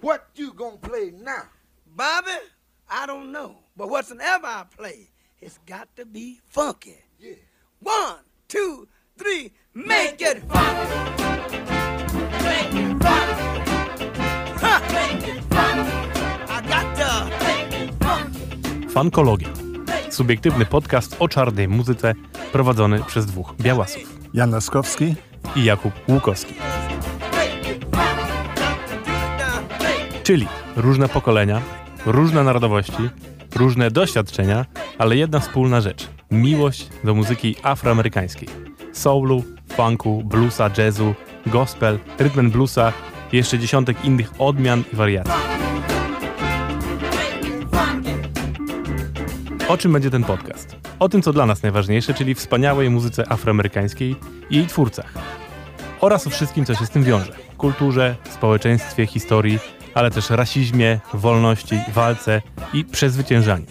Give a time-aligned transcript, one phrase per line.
[0.00, 1.42] What you gonna play now?
[1.96, 2.38] Bobby,
[2.88, 3.56] I don't know.
[3.76, 5.08] But whatsoever I play,
[5.40, 6.96] it's got to be funky.
[7.18, 7.34] Yeah.
[7.82, 8.18] One,
[8.48, 8.86] two,
[9.18, 11.58] three, make it funky.
[12.44, 14.10] Make it funky.
[14.60, 14.82] Ha!
[14.92, 15.92] Make it funky.
[16.48, 18.88] I got to make it funky.
[18.88, 19.48] Fankologia.
[20.10, 22.14] Subiektywny podcast o czarnej muzyce
[22.52, 24.18] prowadzony przez dwóch białasów.
[24.34, 25.14] Jan Laskowski.
[25.56, 26.54] I Jakub Łukowski.
[30.28, 30.46] Czyli
[30.76, 31.62] różne pokolenia,
[32.06, 33.10] różne narodowości,
[33.56, 34.66] różne doświadczenia,
[34.98, 36.08] ale jedna wspólna rzecz.
[36.30, 38.48] Miłość do muzyki afroamerykańskiej.
[38.92, 41.14] Soulu, funku, bluesa, jazzu,
[41.46, 41.98] gospel,
[42.38, 42.92] and bluesa
[43.32, 45.32] i jeszcze dziesiątek innych odmian i wariacji.
[49.68, 50.76] O czym będzie ten podcast?
[50.98, 54.16] O tym, co dla nas najważniejsze, czyli wspaniałej muzyce afroamerykańskiej
[54.50, 55.12] i jej twórcach.
[56.00, 57.32] Oraz o wszystkim, co się z tym wiąże.
[57.56, 59.58] Kulturze, społeczeństwie, historii,
[59.94, 63.66] ale też rasizmie, wolności, walce i przezwyciężaniu.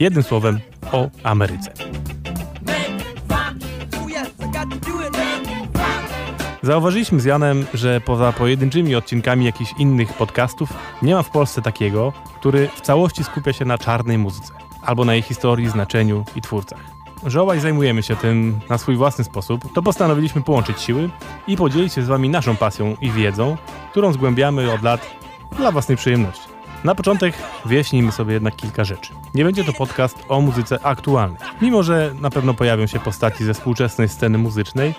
[0.00, 0.60] Jednym słowem
[0.92, 1.72] o Ameryce.
[6.62, 12.12] Zauważyliśmy z Janem, że poza pojedynczymi odcinkami jakichś innych podcastów nie ma w Polsce takiego,
[12.40, 16.80] który w całości skupia się na czarnej muzyce albo na jej historii, znaczeniu i twórcach.
[17.26, 21.10] Że obaj zajmujemy się tym na swój własny sposób, to postanowiliśmy połączyć siły
[21.46, 23.56] i podzielić się z Wami naszą pasją i wiedzą,
[23.90, 25.00] którą zgłębiamy od lat
[25.56, 26.48] dla własnej przyjemności.
[26.84, 29.12] Na początek wyjaśnijmy sobie jednak kilka rzeczy.
[29.34, 31.40] Nie będzie to podcast o muzyce aktualnej.
[31.62, 34.94] Mimo, że na pewno pojawią się postaci ze współczesnej sceny muzycznej,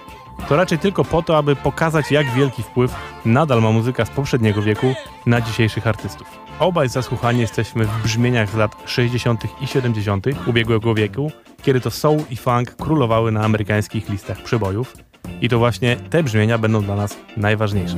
[0.47, 4.61] to raczej tylko po to, aby pokazać, jak wielki wpływ nadal ma muzyka z poprzedniego
[4.61, 4.93] wieku
[5.25, 6.27] na dzisiejszych artystów.
[6.59, 9.43] Obaj zasłuchani jesteśmy w brzmieniach z lat 60.
[9.61, 10.25] i 70.
[10.47, 14.97] ubiegłego wieku, kiedy to soul i funk królowały na amerykańskich listach przebojów.
[15.41, 17.95] I to właśnie te brzmienia będą dla nas najważniejsze.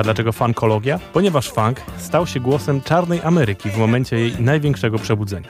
[0.00, 0.98] A dlaczego funkologia?
[1.12, 5.48] Ponieważ funk stał się głosem czarnej Ameryki w momencie jej największego przebudzenia.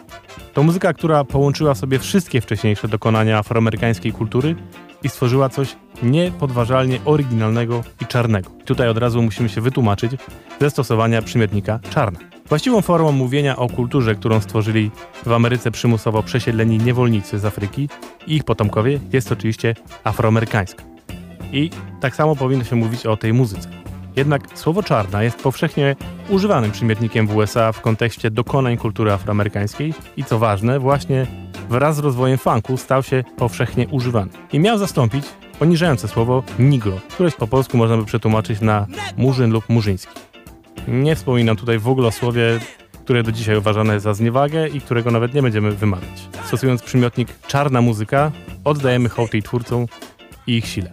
[0.54, 4.56] To muzyka, która połączyła sobie wszystkie wcześniejsze dokonania afroamerykańskiej kultury
[5.02, 8.50] i stworzyła coś niepodważalnie oryginalnego i czarnego.
[8.64, 10.12] Tutaj od razu musimy się wytłumaczyć
[10.60, 12.18] ze stosowania przymiotnika czarna.
[12.48, 14.90] Właściwą formą mówienia o kulturze, którą stworzyli
[15.26, 17.88] w Ameryce przymusowo przesiedleni niewolnicy z Afryki
[18.26, 19.74] i ich potomkowie, jest oczywiście
[20.04, 20.84] afroamerykańska.
[21.52, 23.79] I tak samo powinno się mówić o tej muzyce.
[24.16, 25.96] Jednak słowo czarna jest powszechnie
[26.28, 31.26] używanym przymiotnikiem w USA w kontekście dokonań kultury afroamerykańskiej i co ważne, właśnie
[31.68, 34.30] wraz z rozwojem funku stał się powszechnie używany.
[34.52, 35.24] I miał zastąpić
[35.58, 40.12] poniżające słowo nigro, które po polsku można by przetłumaczyć na murzyn lub murzyński.
[40.88, 42.60] Nie wspominam tutaj w ogóle o słowie,
[43.04, 46.28] które do dzisiaj uważane jest za zniewagę i którego nawet nie będziemy wymawiać.
[46.44, 48.32] Stosując przymiotnik czarna muzyka,
[48.64, 49.86] oddajemy hołd jej twórcom
[50.46, 50.90] i ich sile.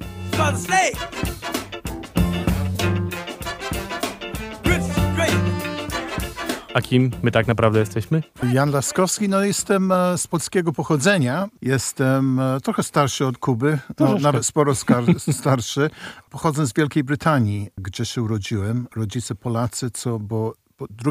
[6.78, 8.24] A kim my tak naprawdę jesteśmy?
[8.54, 11.48] Jan Laskowski, no jestem e, z polskiego pochodzenia.
[11.62, 14.74] Jestem e, trochę starszy od Kuby, no, nawet sporo
[15.32, 15.90] starszy.
[16.30, 18.88] Pochodzę z Wielkiej Brytanii, gdzie się urodziłem.
[18.96, 20.54] Rodzice Polacy, co bo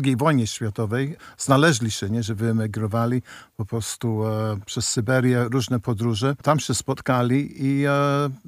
[0.04, 3.22] II wojnie światowej znaleźli się, nie, że wyemigrowali
[3.56, 6.36] po prostu e, przez Syberię, różne podróże.
[6.42, 7.90] Tam się spotkali i e,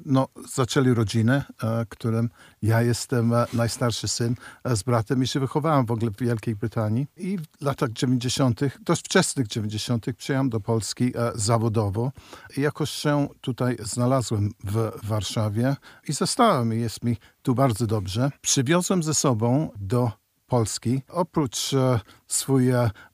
[0.06, 2.30] no, zaczęli rodzinę, e, którym
[2.62, 4.34] ja jestem e, najstarszy syn
[4.64, 7.06] e, z bratem i się wychowałem w ogóle w Wielkiej Brytanii.
[7.16, 12.12] I w latach 90., dość wczesnych 90., przyjechałem do Polski e, zawodowo
[12.56, 15.76] i jakoś się tutaj znalazłem w Warszawie
[16.08, 18.30] i zostałem i jest mi tu bardzo dobrze.
[18.40, 20.12] Przywiozłem ze sobą do
[20.48, 21.02] Polski.
[21.08, 22.64] Oprócz e, swój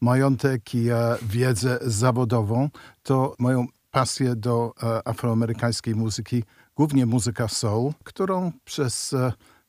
[0.00, 2.70] majątek i e, wiedzę zawodową,
[3.02, 6.44] to moją pasję do e, afroamerykańskiej muzyki,
[6.76, 9.14] głównie muzyka soul, którą przez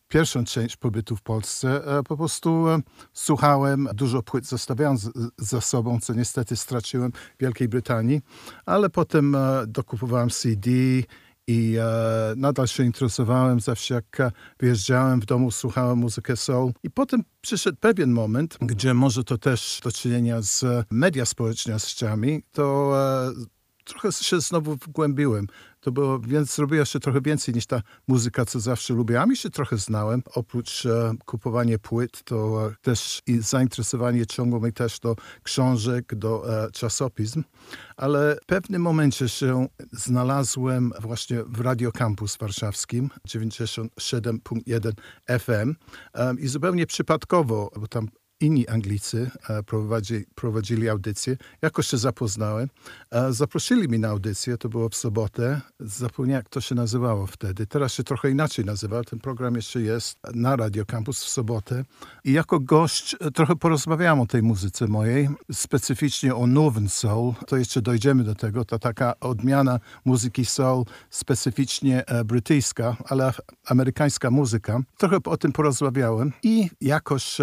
[0.07, 2.65] pierwszą część pobytu w Polsce po prostu
[3.13, 8.21] słuchałem, dużo płyt zostawiałem z, za sobą, co niestety straciłem w Wielkiej Brytanii,
[8.65, 9.37] ale potem
[9.67, 10.69] dokupowałem CD,
[11.47, 16.71] i e, nadal się interesowałem, zawsze jak e, wyjeżdżałem w domu, słuchałem muzykę soul.
[16.83, 22.43] I potem przyszedł pewien moment, gdzie może to też do czynienia z e, media społecznościami,
[22.51, 23.54] to e,
[23.85, 25.47] trochę się znowu wgłębiłem.
[25.79, 29.34] To było, więc zrobiło się trochę więcej niż ta muzyka, co zawsze lubiłem.
[29.34, 30.23] I się trochę znałem.
[30.35, 36.64] Oprócz e, kupowania płyt, to e, też i zainteresowanie ciągło mnie też do książek, do
[36.66, 37.43] e, czasopism.
[37.97, 44.91] Ale w pewnym momencie się znalazłem właśnie w Radio Campus warszawskim 97.1
[45.40, 45.76] FM
[46.14, 48.08] em, i zupełnie przypadkowo, bo tam
[48.40, 51.37] inni Anglicy e, prowadzili, prowadzili audycję.
[51.61, 52.70] Jakoś się zapoznałem.
[53.11, 55.61] E, Zaprosili mnie na audycję, to było w sobotę.
[55.79, 57.67] Zapomniałem, jak to się nazywało wtedy.
[57.67, 59.03] Teraz się trochę inaczej nazywa.
[59.03, 61.84] Ten program jeszcze jest na Radio Campus w sobotę.
[62.23, 67.34] I jako gość e, trochę porozmawiałem o tej muzyce mojej, specyficznie o Northern Soul.
[67.47, 68.66] To jeszcze dojdziemy do tego.
[68.66, 73.34] To taka odmiana muzyki soul, specyficznie brytyjska, ale
[73.66, 74.79] amerykańska muzyka.
[74.97, 77.38] Trochę o tym porozmawiałem i jakoś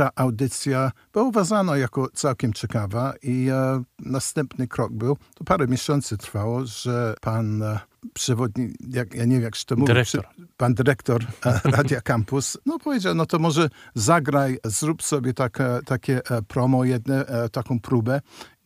[0.00, 6.16] ta audycja była uważana jako całkiem ciekawa i e, następny krok był, to parę miesięcy
[6.16, 7.80] trwało, że pan e,
[8.14, 10.24] przewodnik, jak, ja nie wiem jak się to mówi, Dyrektor.
[10.24, 15.64] przy- pan dyrektor e, Radia Campus, no powiedział, no to może zagraj, zrób sobie takie,
[15.86, 18.20] takie e, promo, jedne, e, taką próbę,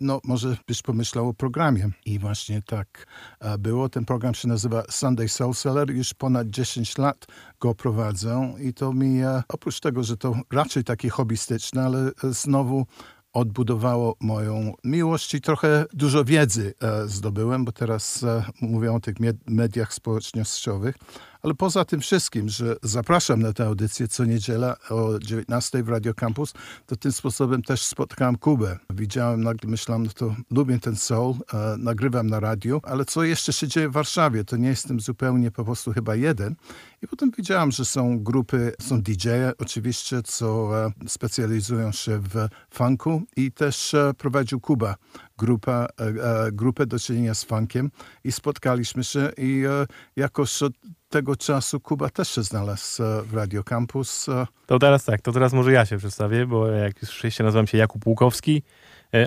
[0.04, 1.90] no może byś pomyślał o programie.
[2.06, 3.06] I właśnie tak
[3.40, 3.88] e, było.
[3.88, 5.90] Ten program się nazywa Sunday Soul Seller.
[5.90, 7.26] Już ponad 10 lat
[7.60, 12.86] go prowadzę i to mi, oprócz tego, że to raczej takie hobbystyczne, ale e, znowu
[13.32, 18.24] odbudowało moją miłość i trochę dużo wiedzy e, zdobyłem, bo teraz
[18.60, 20.96] mówię o tych med- mediach społecznościowych.
[21.44, 26.14] Ale poza tym wszystkim, że zapraszam na tę audycję co niedziela o 19 w Radio
[26.14, 26.52] Campus,
[26.86, 28.78] to tym sposobem też spotkałem Kubę.
[28.90, 33.52] Widziałem, nagle myślałem, no to lubię ten soul, e, nagrywam na radiu, ale co jeszcze
[33.52, 34.44] się dzieje w Warszawie?
[34.44, 36.54] To nie jestem zupełnie po prostu chyba jeden.
[37.02, 43.22] I potem widziałem, że są grupy, są DJ-e oczywiście, co e, specjalizują się w funku
[43.36, 44.96] i też e, prowadził Kuba
[45.38, 47.90] grupa, e, e, grupę do czynienia z funkiem
[48.24, 49.86] i spotkaliśmy się i e,
[50.16, 50.72] jakoś od
[51.08, 54.26] tego czasu Kuba też się znalazł w Radio Campus.
[54.66, 57.78] To teraz tak, to teraz może ja się przedstawię, bo jak już słyszeliście, nazywam się
[57.78, 58.62] Jakub Łukowski,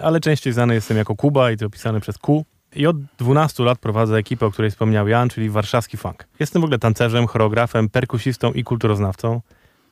[0.04, 2.46] ale częściej znany jestem jako Kuba i to pisane przez Q.
[2.76, 6.28] I od 12 lat prowadzę ekipę, o której wspomniał Jan, czyli warszawski funk.
[6.40, 9.42] Jestem w ogóle tancerzem, choreografem, perkusistą i kulturoznawcą.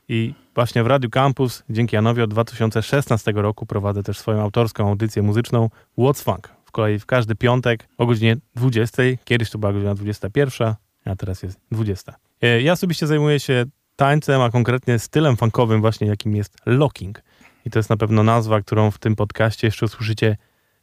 [0.10, 5.22] I właśnie w Radiu Campus, dzięki Janowi od 2016 roku prowadzę też swoją autorską audycję
[5.22, 6.50] muzyczną What's Funk.
[6.66, 9.04] W kolei w każdy piątek o godzinie 20.
[9.26, 10.76] Kiedyś to była godzina 21,
[11.06, 12.16] a teraz jest 20.
[12.42, 13.66] E, Ja osobiście zajmuję się
[13.96, 17.22] tańcem, a konkretnie stylem funkowym właśnie, jakim jest locking.
[17.66, 20.38] I to jest na pewno nazwa, którą w tym podcaście jeszcze usłyszycie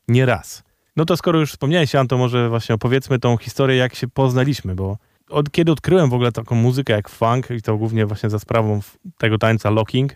[0.08, 0.62] nie raz.
[0.96, 4.74] No to skoro już wspomniałeś, Jan, to może właśnie opowiedzmy tą historię, jak się poznaliśmy,
[4.74, 4.98] bo
[5.32, 8.80] od kiedy odkryłem w ogóle taką muzykę jak funk i to głównie właśnie za sprawą
[9.18, 10.12] tego tańca locking,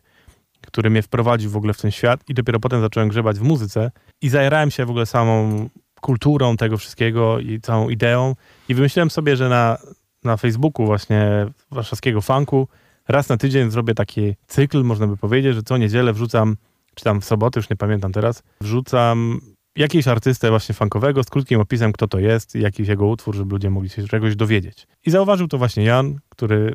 [0.61, 3.91] który mnie wprowadził w ogóle w ten świat i dopiero potem zacząłem grzebać w muzyce
[4.23, 5.69] i zajarałem się w ogóle samą
[6.01, 8.35] kulturą tego wszystkiego i całą ideą
[8.69, 9.79] i wymyśliłem sobie, że na,
[10.25, 12.69] na Facebooku właśnie warszawskiego funku
[13.09, 16.57] raz na tydzień zrobię taki cykl, można by powiedzieć, że co niedzielę wrzucam,
[16.95, 19.41] czy tam w sobotę, już nie pamiętam teraz, wrzucam
[19.76, 23.70] jakiś artystę właśnie funkowego z krótkim opisem, kto to jest jakiś jego utwór, żeby ludzie
[23.70, 24.87] mogli się czegoś dowiedzieć.
[25.06, 26.75] I zauważył to właśnie Jan, który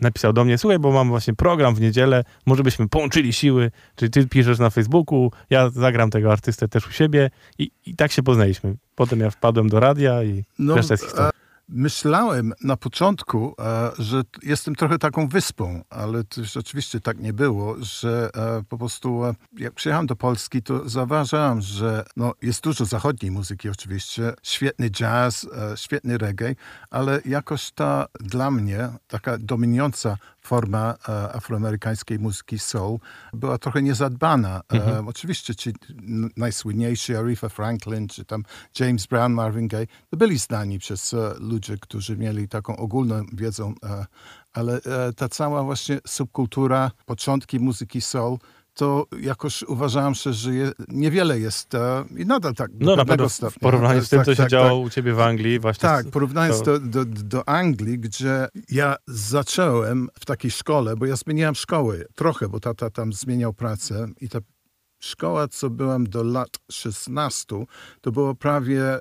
[0.00, 4.10] napisał do mnie, słuchaj, bo mam właśnie program w niedzielę, może byśmy połączyli siły, czyli
[4.10, 8.22] ty piszesz na Facebooku, ja zagram tego artystę też u siebie i, i tak się
[8.22, 8.76] poznaliśmy.
[8.94, 11.31] Potem ja wpadłem do radia i No, reszta jest historia.
[11.74, 17.76] Myślałem na początku, e, że jestem trochę taką wyspą, ale to rzeczywiście tak nie było,
[17.80, 22.84] że e, po prostu e, jak przyjechałem do Polski, to zauważyłem, że no, jest dużo
[22.84, 25.46] zachodniej muzyki oczywiście, świetny jazz,
[25.76, 26.54] świetny reggae,
[26.90, 30.94] ale jakoś ta dla mnie taka dominująca forma
[31.32, 32.98] afroamerykańskiej muzyki soul
[33.32, 34.60] była trochę niezadbana.
[34.74, 35.72] E, oczywiście ci
[36.36, 38.44] najsłynniejsi Aretha Franklin, czy tam
[38.80, 41.34] James Brown, Marvin Gaye, to byli znani przez e,
[41.68, 44.06] ludzi, którzy mieli taką ogólną wiedzę, e,
[44.52, 48.38] ale e, ta cała właśnie subkultura, początki muzyki soul,
[48.74, 53.28] to jakoś uważałem, że, że je, niewiele jest e, i nadal tak No na pewno
[53.28, 53.58] w stopnia.
[53.60, 54.86] porównaniu z tym, Tak, co się tak, działo tak.
[54.86, 55.80] u ciebie w Anglii, właśnie.
[55.88, 61.16] Tak, porównując to- do, do, do Anglii, gdzie ja zacząłem w takiej szkole, bo ja
[61.16, 64.38] zmieniałem szkoły trochę, bo tata tam zmieniał pracę i ta
[65.02, 67.64] szkoła, co byłem do lat 16,
[68.00, 68.98] to było prawie,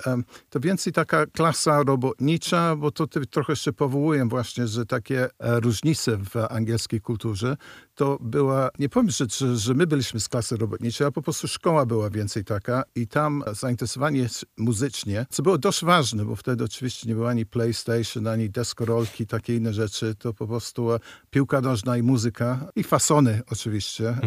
[0.50, 6.17] to więcej taka klasa robotnicza, bo to trochę się powołuję właśnie, że takie e, różnice
[6.17, 7.58] w angielskiej kulturze,
[8.01, 11.48] to była, nie powiem, że, że, że my byliśmy z klasy robotniczej, a po prostu
[11.48, 17.10] szkoła była więcej taka i tam zainteresowanie muzycznie, co było dość ważne, bo wtedy oczywiście
[17.10, 21.98] nie było ani PlayStation, ani deskorolki, takie inne rzeczy, to po prostu e, piłka nożna
[21.98, 24.17] i muzyka i fasony oczywiście, e,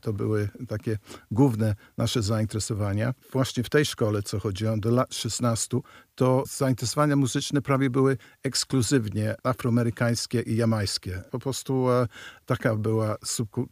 [0.00, 0.98] to były takie
[1.30, 3.14] główne nasze zainteresowania.
[3.32, 5.78] Właśnie w tej szkole, co chodziłem, do lat 16,
[6.20, 11.22] to zainteresowania muzyczne prawie były ekskluzywnie afroamerykańskie i jamańskie.
[11.30, 12.06] Po prostu e,
[12.46, 13.66] taka była subku-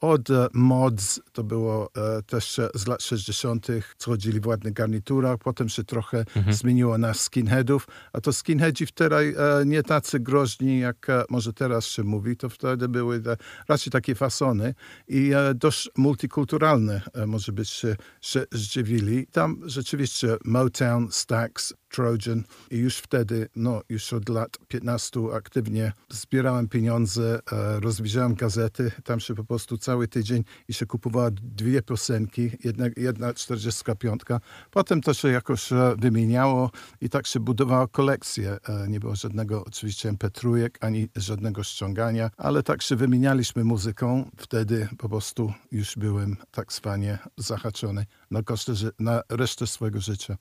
[0.00, 5.38] od e, mods, to było e, też z lat 60., co chodzili w ładnych garniturach,
[5.38, 9.34] potem się trochę zmieniło na skinheadów, a to skinheadzi wtedy
[9.66, 13.22] nie tacy groźni, jak może teraz się mówi, to wtedy były
[13.68, 14.74] raczej takie fasony
[15.08, 19.26] i dość multikulturalne, może być się, się zdziwili.
[19.26, 26.68] Tam rzeczywiście Motown, Stax, Trojan i już wtedy, no już od lat 15 aktywnie zbierałem
[26.68, 32.50] pieniądze, e, rozwijałem gazety, tam się po prostu cały tydzień i się kupowała dwie piosenki,
[32.64, 34.22] jedna, jedna 45.
[34.70, 38.58] Potem to się jakoś e, wymieniało i tak się budowała kolekcja.
[38.68, 44.30] E, nie było żadnego oczywiście MP3, ani żadnego ściągania, ale tak się wymienialiśmy muzyką.
[44.36, 50.36] Wtedy po prostu już byłem tak zwanie zahaczony na, koszty, na resztę swojego życia.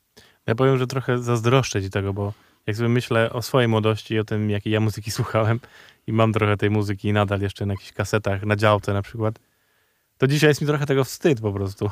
[0.47, 2.33] Ja powiem, że trochę zazdroszczę ci tego, bo
[2.67, 5.59] jak sobie myślę o swojej młodości i o tym, jakiej ja muzyki słuchałem
[6.07, 9.39] i mam trochę tej muzyki nadal jeszcze na jakichś kasetach, na działce na przykład,
[10.17, 11.89] to dzisiaj jest mi trochę tego wstyd po prostu.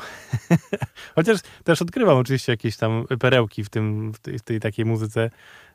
[1.15, 5.29] Chociaż też odkrywam oczywiście jakieś tam perełki w, tym, w, tej, w tej takiej muzyce,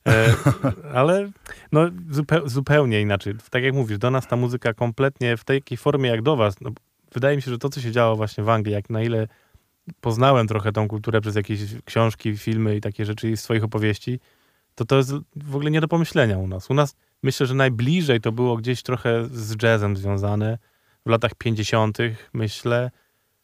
[0.09, 0.35] e,
[0.95, 1.31] ale
[1.73, 3.35] no, zupeł, zupełnie inaczej.
[3.51, 6.71] Tak jak mówisz, do nas ta muzyka kompletnie w takiej formie jak do was, no,
[7.13, 9.29] wydaje mi się, że to, co się działo właśnie w Anglii, jak na ile
[10.01, 14.21] poznałem trochę tą kulturę przez jakieś książki, filmy i takie rzeczy z swoich opowieści,
[14.75, 16.71] to to jest w ogóle nie do pomyślenia u nas.
[16.71, 20.59] U nas myślę, że najbliżej to było gdzieś trochę z jazzem związane
[21.07, 21.99] w latach 50.,
[22.33, 22.91] myślę.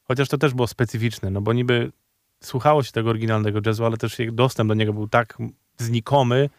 [0.02, 1.92] Chociaż to też było specyficzne, no bo niby
[2.42, 5.38] słuchało się tego oryginalnego jazzu, ale też dostęp do niego był tak
[5.78, 6.50] znikomy,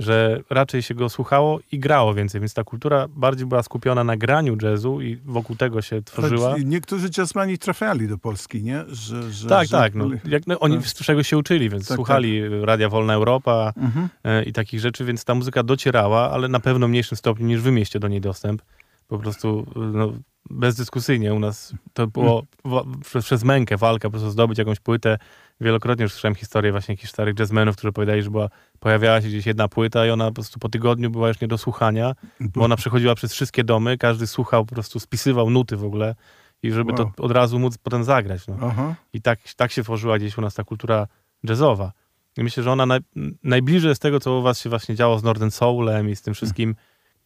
[0.00, 4.16] że raczej się go słuchało i grało więcej, więc ta kultura bardziej była skupiona na
[4.16, 6.50] graniu jazzu i wokół tego się tworzyła.
[6.52, 8.84] Choć niektórzy jazzmani trafiali do Polski, nie?
[8.88, 9.94] Że, że, Tak, że tak.
[9.94, 10.86] No, jak, no, oni tak.
[10.86, 14.08] z czego się uczyli, więc Tak, słuchali Radia Wolna Europa Mhm.
[14.24, 17.70] e, i takich rzeczy, więc ta muzyka docierała, ale na pewno mniejszym stopniu niż wy
[17.70, 18.62] mieście do niej dostęp.
[19.10, 20.12] Po prostu no,
[20.50, 22.42] bezdyskusyjnie u nas to było
[23.04, 25.18] przez, przez mękę, walka, po prostu zdobyć jakąś płytę.
[25.60, 28.48] Wielokrotnie już słyszałem historię właśnie jakichś starych jazzmenów, którzy powiedzieli, że była,
[28.80, 31.58] pojawiała się gdzieś jedna płyta i ona po prostu po tygodniu była już nie do
[31.58, 36.14] słuchania, bo ona przechodziła przez wszystkie domy, każdy słuchał, po prostu spisywał nuty w ogóle
[36.62, 37.10] i żeby Wow.
[37.14, 38.46] to od razu móc potem zagrać.
[38.46, 38.56] No.
[38.62, 38.94] Aha.
[39.12, 41.06] I tak, tak się tworzyła gdzieś u nas ta kultura
[41.44, 41.92] jazzowa.
[42.36, 43.00] I myślę, że ona naj,
[43.44, 46.34] najbliżej jest tego, co u was się właśnie działo z Northern Soulem i z tym
[46.34, 46.74] wszystkim.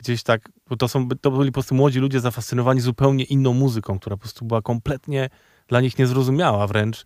[0.04, 3.99] Gdzieś tak, bo to, są, to byli po prostu młodzi ludzie zafascynowani zupełnie inną muzyką,
[3.99, 5.30] która po prostu była kompletnie
[5.68, 7.04] dla nich niezrozumiała wręcz.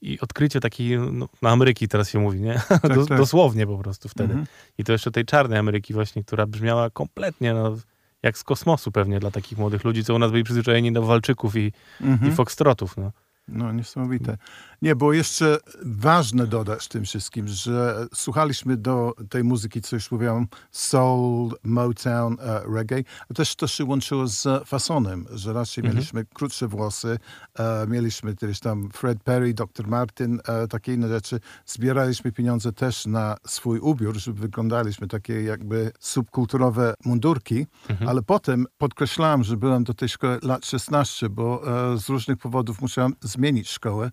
[0.00, 2.60] I odkrycie takiej, no, na Ameryki teraz się mówi, nie?
[2.94, 3.18] Dos- tak.
[3.18, 4.32] Dosłownie po prostu wtedy.
[4.32, 4.46] Mhm.
[4.78, 7.76] I to jeszcze tej czarnej Ameryki właśnie, która brzmiała kompletnie, no,
[8.22, 11.56] jak z kosmosu pewnie dla takich młodych ludzi, co u nas byli przyzwyczajeni do walczyków
[11.56, 12.32] i, Mhm.
[12.32, 13.12] i foxtrotów, no.
[13.48, 14.36] No, niesamowite.
[14.82, 20.46] Nie, było jeszcze ważne dodać tym wszystkim, że słuchaliśmy do tej muzyki, co już mówiłem,
[20.70, 26.68] soul, Motown, e, reggae, a też to się łączyło z fasonem, że raczej mieliśmy krótsze
[26.68, 27.18] włosy,
[27.58, 29.88] e, mieliśmy też tam Fred Perry, Dr.
[29.88, 31.40] Martin, e, takie inne rzeczy.
[31.66, 37.66] Zbieraliśmy pieniądze też na swój ubiór, żeby wyglądaliśmy takie jakby subkulturowe mundurki,
[38.06, 41.62] ale potem podkreślałem, że byłem do tej szkoły lat 16, bo
[41.96, 44.10] z różnych powodów musiałem zmienić szkołę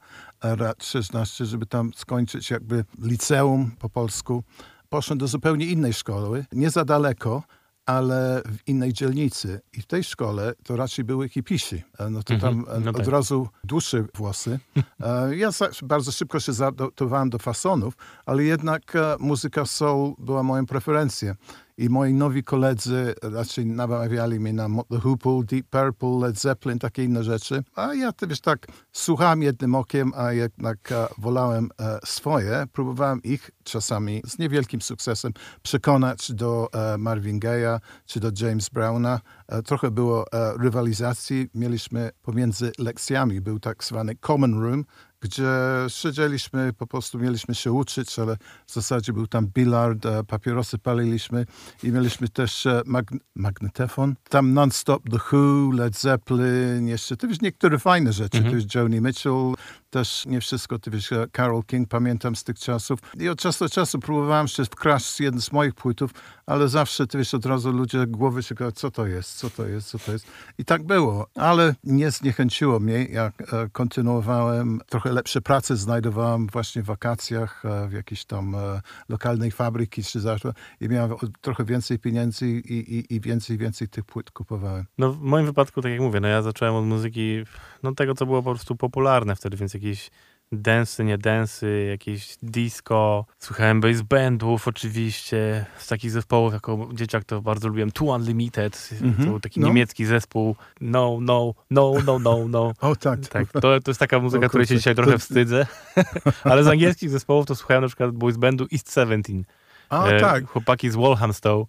[0.60, 4.44] lat 16, żeby tam skończyć jakby liceum po polsku.
[4.90, 7.44] Poszedłem do zupełnie innej szkoły, nie za daleko,
[7.86, 9.62] ale w innej dzielnicy.
[9.74, 11.84] I w tej szkole to raczej były hipisi.
[12.00, 13.08] E, No to tam e, no od tak.
[13.08, 14.60] razu dłuższe włosy.
[15.00, 15.50] E, Ja
[15.84, 17.94] bardzo szybko się zaadoptowałem do fasonów,
[18.26, 21.34] ale jednak muzyka soul była moją preferencją.
[21.80, 27.04] I moi nowi koledzy raczej namawiali mnie na Motley Hoople, Deep Purple, Led Zeppelin, takie
[27.04, 27.64] inne rzeczy.
[27.76, 32.64] A ja to wiesz tak słuchałem jednym okiem, a jednak e, wolałem e, swoje.
[32.74, 39.20] Próbowałem ich czasami z niewielkim sukcesem przekonać do e, Marvin Gaye'a czy do James Browna.
[39.66, 40.26] Trochę było
[40.60, 41.50] rywalizacji.
[41.56, 44.86] Mieliśmy pomiędzy lekcjami, był tak zwany common room,
[45.22, 45.50] gdzie
[45.88, 51.46] siedzieliśmy, po prostu mieliśmy się uczyć, ale w zasadzie był tam bilard, e, papierosy paliliśmy
[51.84, 54.16] i mieliśmy też e, mag magnetofon.
[54.30, 58.44] Tam non-stop The Who, Led Zeppelin, jeszcze to wiesz, niektóre fajne rzeczy.
[58.44, 59.54] To jest Joni Mitchell,
[59.90, 63.00] też nie wszystko, ty wiesz, Carol King, pamiętam z tych czasów.
[63.20, 66.12] I od czasu do czasu próbowałem się wkraść z jeden z moich płytów,
[66.46, 69.88] ale zawsze, ty wiesz, od razu ludzie głowy się co to jest, co to jest,
[69.88, 70.28] co to jest.
[70.58, 76.84] I tak było, ale nie zniechęciło mnie, jak e, kontynuowałem, trochę lepsze prace znajdowałem właśnie
[76.84, 80.42] w wakacjach, e, w jakiejś tam e, lokalnej fabryki czy coś,
[80.82, 84.86] i miałem trochę więcej pieniędzy i, i, i więcej, więcej tych płyt kupowałem.
[84.98, 87.44] No w moim wypadku, tak jak mówię, no ja zacząłem od muzyki,
[87.84, 90.10] no tego, co było po prostu popularne wtedy, więc jakieś
[90.52, 93.26] densy, nie densy, jakieś disco.
[93.40, 95.66] Słuchałem bass bandów oczywiście.
[95.78, 98.90] Z takich zespołów jako dzieciak to bardzo lubiłem Two Unlimited.
[99.02, 99.14] Mhm.
[99.14, 99.68] To był taki No.
[99.68, 100.56] niemiecki zespół.
[100.82, 102.74] No, no, no, no, no, no.
[102.90, 105.68] O tak, Tak, to, to jest taka muzyka, O której się dzisiaj trochę wstydzę.
[106.44, 109.44] Ale z angielskich zespołów to słuchałem na przykład boys bandu East Seventeen.
[109.90, 111.68] A E, tak, Chłopaki z Walthamstow.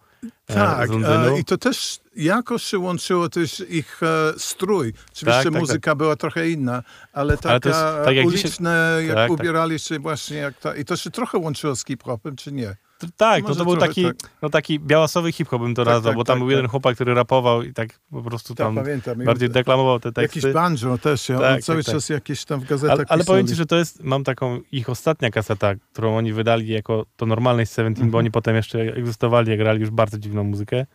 [0.49, 0.91] e, tak.
[0.91, 4.89] E, I to też jakoś się łączyło też ich e, strój.
[5.13, 8.27] Oczywiście Tak, tak, muzyka była trochę inna, ale taka Ale to jest tak jak dzisiaj-
[8.27, 9.41] uliczne, jak Tak, tak.
[9.41, 12.77] ubierali się właśnie jak ta, I to się trochę łączyło z hip-hopem, czy nie?
[13.17, 14.17] Tak, no to był taki, tak.
[14.43, 16.57] no taki białasowy hip-hop bym to Tak, nazwał, tak, bo tam tak, był tak.
[16.57, 19.25] jeden chłopak, który rapował i tak po prostu Tak, tam pamiętam.
[19.25, 20.39] Bardziej deklamował te teksty.
[20.39, 21.95] Jakiś banjo też, ja, Tak, on cały tak, tak.
[21.95, 24.89] czas jakieś tam w gazetach Ale, ale powiem ci, że to jest, mam taką ich
[24.91, 28.11] ostatnia kaseta, którą oni wydali jako to normalnej Seventeen, Mhm.
[28.11, 30.87] bo oni potem jeszcze egzystowali, jak grali już bardzo dziwną muzykę.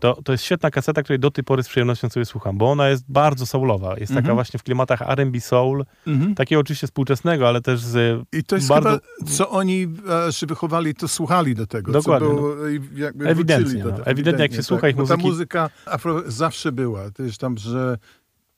[0.00, 2.88] To, to jest świetna kaseta, której do tej pory z przyjemnością sobie słucham, bo ona
[2.88, 3.90] jest bardzo soulowa.
[3.98, 4.34] Jest taka Mhm.
[4.36, 6.34] właśnie w klimatach R&B soul, Mhm.
[6.34, 9.86] takiego oczywiście współczesnego, ale też z I to jest bardzo- chyba, co oni
[10.28, 11.92] e, się wychowali, to słuchali do tego.
[11.92, 12.54] Dokładnie, Co było,
[12.96, 14.04] jakby Ewidentnie, do no.
[14.06, 17.10] Ewidentnie, jak się słucha ich bo ta muzyki- muzyka afro zawsze była.
[17.10, 17.98] To jest tam, że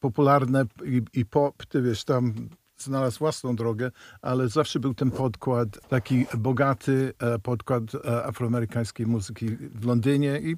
[0.00, 2.34] popularne i, i pop, ty wiesz, tam
[2.78, 3.90] znalazł własną drogę,
[4.22, 10.56] ale zawsze był ten podkład, taki bogaty e, podkład e, afroamerykańskiej muzyki w Londynie i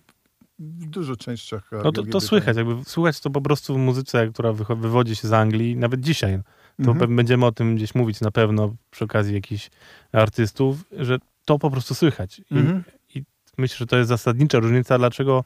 [0.58, 4.52] w dużo częściach No to, to słychać, jakby słuchać to po prostu w muzyce, która
[4.52, 6.38] wywodzi się z Anglii, nawet dzisiaj.
[6.84, 7.16] To Mhm.
[7.16, 9.70] będziemy o tym gdzieś mówić na pewno przy okazji jakichś
[10.12, 12.38] artystów, że to po prostu słychać.
[12.38, 12.84] I, Mhm.
[13.14, 13.22] I
[13.58, 15.44] myślę, że to jest zasadnicza różnica, dlaczego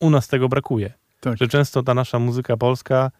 [0.00, 0.92] u nas tego brakuje.
[1.20, 1.38] Tak.
[1.38, 3.10] Że często ta nasza muzyka polska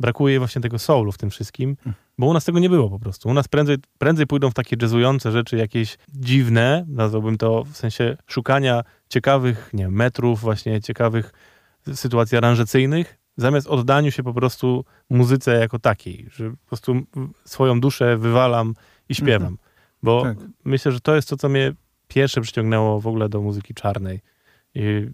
[0.00, 1.76] brakuje właśnie tego soulu w tym wszystkim,
[2.18, 3.28] bo u nas tego nie było po prostu.
[3.28, 8.16] U nas prędzej, prędzej pójdą w takie jazzujące rzeczy, jakieś dziwne, nazwałbym to w sensie
[8.26, 11.32] szukania ciekawych, nie metrów, właśnie ciekawych
[11.94, 16.94] sytuacji aranżacyjnych, zamiast oddaniu się po prostu muzyce jako takiej, że po prostu
[17.44, 18.74] swoją duszę wywalam
[19.08, 19.58] i śpiewam.
[20.02, 20.36] Bo Tak.
[20.64, 21.72] myślę, że to jest to, co mnie
[22.08, 24.20] pierwsze przyciągnęło w ogóle do muzyki czarnej.
[24.74, 25.10] I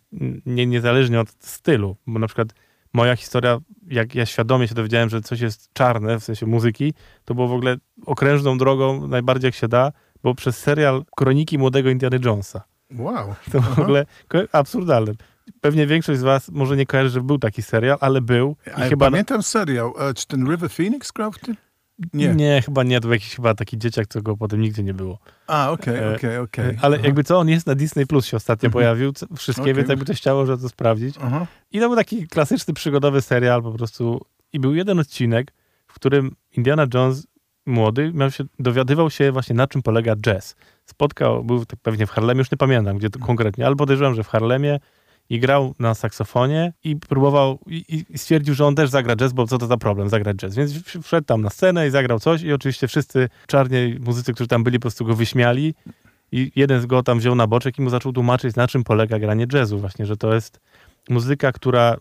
[0.47, 2.55] nie, niezależnie od stylu, bo na przykład
[2.97, 7.35] moja historia, jak ja świadomie się dowiedziałem, że coś jest czarne, w sensie muzyki, to
[7.35, 7.77] było w ogóle
[8.07, 12.63] okrężną drogą, najbardziej jak się da, bo przez serial Kroniki Młodego Indiana Jonesa.
[12.99, 13.35] Wow.
[13.53, 13.83] To w Aha.
[13.83, 15.13] ogóle ko- absurdalne.
[15.61, 18.57] Pewnie większość z was może nie kojarzy, że był taki serial, ale był.
[18.79, 19.93] I chyba Pamiętam serial.
[19.99, 21.57] E, czy ten River Phoenix grał w tym?
[22.15, 22.35] Nie.
[22.35, 25.19] nie, chyba nie, to jakiś chyba taki dzieciak, co go potem nigdzie nie było.
[25.47, 26.79] A, okej, E, okej, okej.
[26.83, 27.07] Ale Aha.
[27.07, 28.73] jakby co, on jest na Disney Plus się ostatnio Mhm.
[28.73, 29.75] pojawił, wszystkie, Okej.
[29.75, 31.15] więc jakby ktoś chciało, że to sprawdzić.
[31.23, 31.47] Aha.
[31.73, 34.21] I to był taki klasyczny, przygodowy serial po prostu.
[34.53, 35.53] I był jeden odcinek,
[35.87, 37.27] w którym Indiana Jones
[37.67, 40.57] młody miał się, dowiadywał się właśnie na czym polega jazz.
[40.85, 44.25] Spotkał, był tak pewnie w Harlemie, już nie pamiętam gdzie to konkretnie, ale podejrzewam, że
[44.25, 44.81] w Harlemie
[45.31, 49.47] i grał na saksofonie i próbował i, i- stwierdził, że on też zagra jazz, bo
[49.47, 50.55] co to za problem zagrać jazz.
[50.55, 54.65] Więc wszedł tam na scenę i zagrał coś i oczywiście wszyscy czarni muzycy, którzy tam
[54.65, 55.75] byli, po prostu go wyśmiali
[56.33, 59.19] i jeden z go tam wziął na boczek i mu zaczął tłumaczyć, na czym polega
[59.19, 59.79] granie jazzu.
[59.79, 60.61] Właśnie, że to jest
[61.11, 61.97] muzyka, która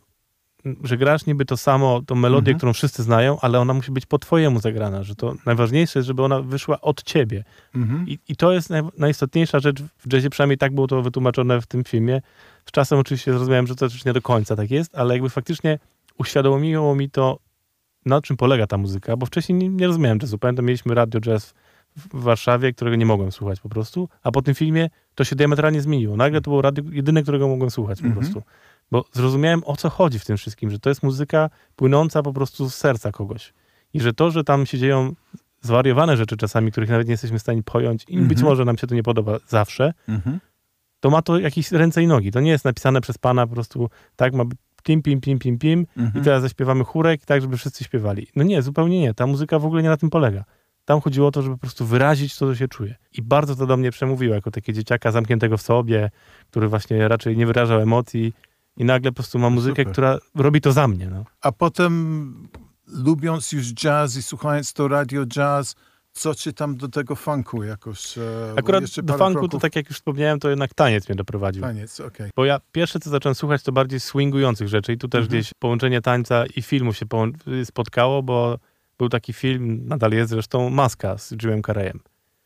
[0.84, 2.58] że grasz niby to samo, tą melodię, Mhm.
[2.58, 6.24] którą wszyscy znają, ale ona musi być po twojemu zagrana, że to najważniejsze jest, żeby
[6.24, 7.44] ona wyszła od ciebie.
[7.76, 8.08] Mhm.
[8.08, 11.68] I, i to jest naj, najistotniejsza rzecz w jazzie, przynajmniej tak było to wytłumaczone w
[11.68, 12.22] tym filmie.
[12.66, 15.80] Z czasem oczywiście zrozumiałem, że to też nie do końca tak jest, ale jakby faktycznie
[16.20, 17.40] uświadomiło mi to,
[18.06, 20.38] na czym polega ta muzyka, bo wcześniej nie, nie rozumiałem jazzu.
[20.38, 21.54] Pamiętam, mieliśmy radio jazz
[21.98, 25.82] w, Warszawie, którego nie mogłem słuchać po prostu, a po tym filmie to się diametralnie
[25.82, 26.18] zmieniło.
[26.18, 28.22] Nagle to było radio jedyne, którego mogłem słuchać po Mhm.
[28.26, 28.44] prostu.
[28.92, 32.70] Bo zrozumiałem, o co chodzi w tym wszystkim, że to jest muzyka płynąca po prostu
[32.70, 33.54] z serca kogoś.
[33.94, 35.14] I że to, że tam się dzieją
[35.62, 38.46] zwariowane rzeczy czasami, których nawet nie jesteśmy w stanie pojąć i być Mhm.
[38.50, 40.40] może nam się to nie podoba zawsze, Mhm.
[41.00, 42.32] to ma to jakieś ręce i nogi.
[42.32, 44.44] To nie jest napisane przez pana po prostu tak, ma
[44.84, 46.22] pim, pim, pim, pim, pim Mhm.
[46.22, 48.28] i teraz zaśpiewamy chórek tak, żeby wszyscy śpiewali.
[48.36, 49.14] No nie, zupełnie nie.
[49.14, 50.44] Ta muzyka w ogóle nie na tym polega.
[50.86, 52.96] Tam chodziło o to, żeby po prostu wyrazić to, co się czuje.
[53.14, 56.12] I bardzo to do mnie przemówiło, jako takie dzieciaka zamkniętego w sobie,
[56.52, 58.34] który właśnie raczej nie wyrażał emocji
[58.78, 59.92] i nagle po prostu ma muzykę, Super.
[59.92, 61.08] która robi to za mnie.
[61.10, 61.26] No.
[61.42, 62.48] A potem,
[62.88, 65.76] lubiąc już jazz i słuchając to radio jazz,
[66.14, 68.18] co ci tam do tego funku jakoś?
[68.18, 68.22] e,
[68.58, 71.62] Akurat do funku, to kroków- tak jak już wspomniałem, to jednak taniec mnie doprowadził.
[71.64, 72.30] Taniec, okej.
[72.36, 75.40] Bo ja pierwsze, co zacząłem słuchać, to bardziej swingujących rzeczy i tu też Mhm.
[75.40, 77.06] gdzieś połączenie tańca i filmu się
[77.66, 78.58] spotkało, bo
[78.98, 82.00] był taki film, nadal jest zresztą, Maska z Jimem Carreyem,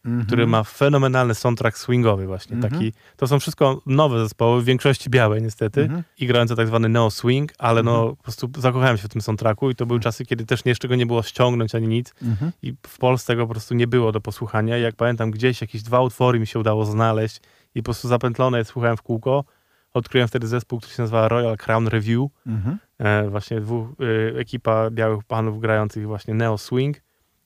[0.05, 0.25] Mhm.
[0.25, 2.55] który ma fenomenalny soundtrack swingowy właśnie.
[2.55, 2.73] Mhm.
[2.73, 6.03] Taki, to są wszystko nowe zespoły, w większości białe niestety Mhm.
[6.19, 8.15] i grające tak zwany neo swing, ale no Mhm.
[8.15, 10.95] po prostu zakochałem się w tym soundtracku i to były czasy, kiedy też jeszcze go
[10.95, 12.51] nie było ściągnąć ani nic Mhm.
[12.61, 14.77] i w Polsce go po prostu nie było do posłuchania.
[14.77, 17.41] I jak pamiętam, gdzieś jakieś dwa utwory mi się udało znaleźć
[17.75, 19.43] i po prostu zapętlone je słuchałem w kółko.
[19.93, 22.29] Odkryłem wtedy zespół, który się nazywa Royal Crown Review.
[22.47, 22.77] Mhm.
[22.99, 23.87] E, właśnie dwóch,
[24.35, 26.97] e, ekipa białych panów grających właśnie neo swing.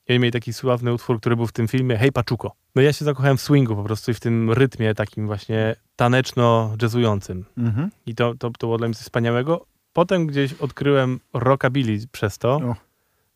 [0.07, 2.51] I oni mieli taki sławny utwór, który był w tym filmie, Hej Paczuko.
[2.75, 7.43] No ja się zakochałem w swingu po prostu i w tym rytmie takim właśnie taneczno-jazzującym.
[7.57, 7.89] Mhm.
[8.05, 9.65] I to, to, to było dla mnie coś wspaniałego.
[9.93, 12.75] Potem gdzieś odkryłem rockabilly przez to,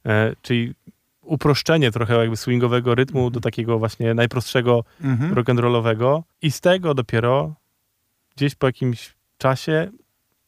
[0.06, 0.74] e, czyli
[1.22, 5.34] uproszczenie trochę jakby swingowego rytmu do takiego właśnie najprostszego Mhm.
[5.36, 6.22] rock'n'rollowego.
[6.42, 7.54] I z tego dopiero
[8.36, 9.92] gdzieś po jakimś czasie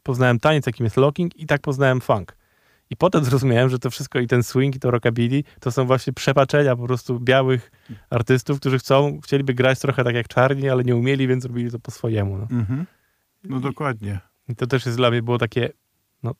[0.03, 2.35] poznałem taniec, jakim jest locking i tak poznałem funk.
[2.89, 6.13] I potem zrozumiałem, że to wszystko i ten swing i to rockabilly to są właśnie
[6.13, 7.71] przepaczenia po prostu białych
[8.09, 11.79] artystów, którzy chcą, chcieliby grać trochę tak jak czarni, ale nie umieli, więc robili to
[11.79, 12.37] po swojemu.
[12.37, 12.47] No.
[12.51, 12.85] Mhm.
[13.43, 14.19] No dokładnie.
[14.47, 15.69] I to też jest dla mnie było takie,
[16.23, 16.35] no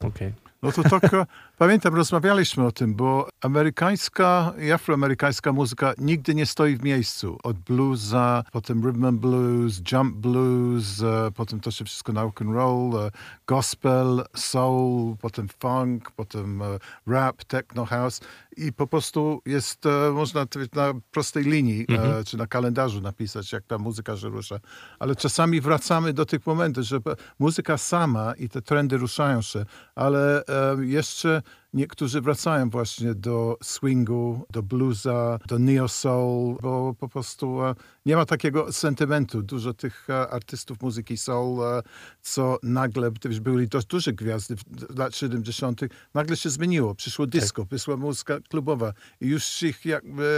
[0.00, 0.32] okej.
[0.62, 1.26] No to tak, e,
[1.58, 7.38] pamiętam, rozmawialiśmy o tym, bo amerykańska i afroamerykańska muzyka nigdy nie stoi w miejscu.
[7.42, 12.42] Od bluesa, potem rhythm and blues, jump blues, e, potem to się wszystko na rock
[12.42, 13.10] and roll, e,
[13.46, 16.62] gospel, soul, potem funk, potem
[17.06, 18.20] rap, techno, house
[18.60, 23.64] i po prostu jest, e, można na prostej linii, e, czy na kalendarzu napisać, jak
[23.64, 24.60] ta muzyka że rusza.
[24.98, 26.98] Ale czasami wracamy do tych momentów, że
[27.38, 31.42] muzyka sama i te trendy ruszają się, ale e, jeszcze
[31.74, 37.74] niektórzy wracają właśnie do swingu, do bluesa, do neo soul, bo po prostu e,
[38.06, 39.42] nie ma takiego sentymentu.
[39.42, 41.82] Dużo tych e, artystów muzyki soul, e,
[42.20, 45.80] co nagle, gdyż byli dość duże gwiazdy w lat 70.,
[46.14, 46.94] nagle się zmieniło.
[46.94, 50.30] Przyszło disco, przyszła muzyka klubowa i już ich jakby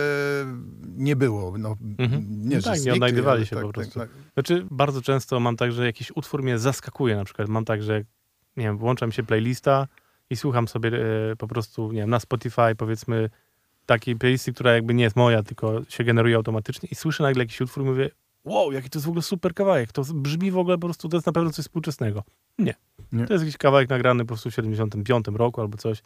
[0.96, 1.58] nie było.
[1.58, 2.26] No, Mhm.
[2.48, 3.98] Nie, No tak, nie odnajdywali się tak, po prostu.
[3.98, 4.18] Tak, tak.
[4.34, 7.48] Znaczy, bardzo często mam tak, że jakiś utwór mnie zaskakuje na przykład.
[7.48, 8.04] Mam tak, że
[8.56, 9.88] nie wiem, włącza mi się playlista
[10.32, 10.90] i słucham sobie
[11.32, 13.30] e, po prostu, nie wiem, na Spotify powiedzmy
[13.86, 17.60] takiej playlisty, która jakby nie jest moja, tylko się generuje automatycznie i słyszę nagle jakiś
[17.60, 18.10] utwór i mówię,
[18.44, 21.16] wow, jaki to jest w ogóle super kawałek, to brzmi w ogóle po prostu, to
[21.16, 22.22] jest na pewno coś współczesnego.
[22.58, 22.74] Nie.
[23.12, 23.26] Nie.
[23.26, 26.02] To jest jakiś kawałek nagrany po prostu w 75 roku albo coś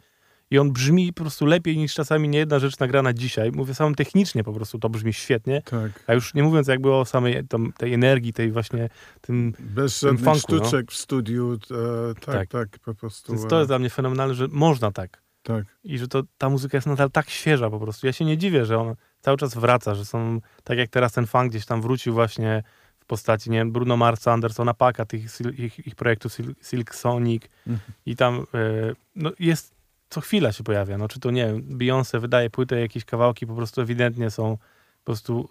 [0.51, 3.51] i on brzmi po prostu lepiej niż czasami nie jedna rzecz nagrana dzisiaj.
[3.51, 6.03] Mówię samym technicznie po prostu to brzmi świetnie, tak.
[6.07, 8.89] a już nie mówiąc jakby o samej tam, tej energii, tej właśnie
[9.21, 10.65] tym Bez tym żadnych funku, no.
[10.65, 11.53] sztuczek w studiu.
[11.53, 12.49] E, tak, Tak.
[12.49, 13.31] tak, po prostu.
[13.33, 15.21] Więc e, to jest dla mnie fenomenalne, że można tak.
[15.43, 15.65] tak.
[15.83, 18.07] I że to, ta muzyka jest nadal tak świeża po prostu.
[18.07, 21.25] Ja się nie dziwię, że on cały czas wraca, że są, tak jak teraz ten
[21.25, 22.63] funk gdzieś tam wrócił właśnie
[22.99, 25.23] w postaci, nie wiem, Bruno Marsa, Andersona Paka, tych
[25.59, 27.91] ich, ich projektów Sil- Silk Sonic Mhm.
[28.05, 29.76] i tam e, no jest,
[30.09, 30.97] co chwila się pojawia.
[30.97, 35.05] No czy to, nie wiem, Beyoncé wydaje płytę, jakieś kawałki po prostu ewidentnie są po
[35.05, 35.49] prostu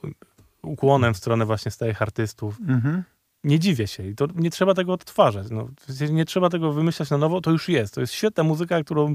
[0.62, 2.58] ukłonem w stronę właśnie starych artystów.
[2.68, 3.02] Mhm.
[3.44, 5.46] nie dziwię się i to nie trzeba tego odtwarzać.
[5.50, 5.68] No,
[6.10, 7.94] nie trzeba tego wymyślać na nowo, to już jest.
[7.94, 9.14] To jest świetna muzyka, którą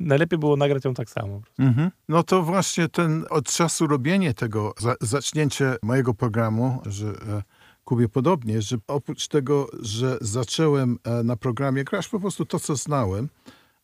[0.00, 1.40] najlepiej było nagrać ją tak samo.
[1.58, 1.90] Mhm.
[2.08, 7.42] No to właśnie ten od czasu robienie tego, za, zacznięcie mojego programu, że e,
[7.84, 12.76] Kubie podobnie, że oprócz tego, że zacząłem e, na programie grać po prostu to, co
[12.76, 13.28] znałem,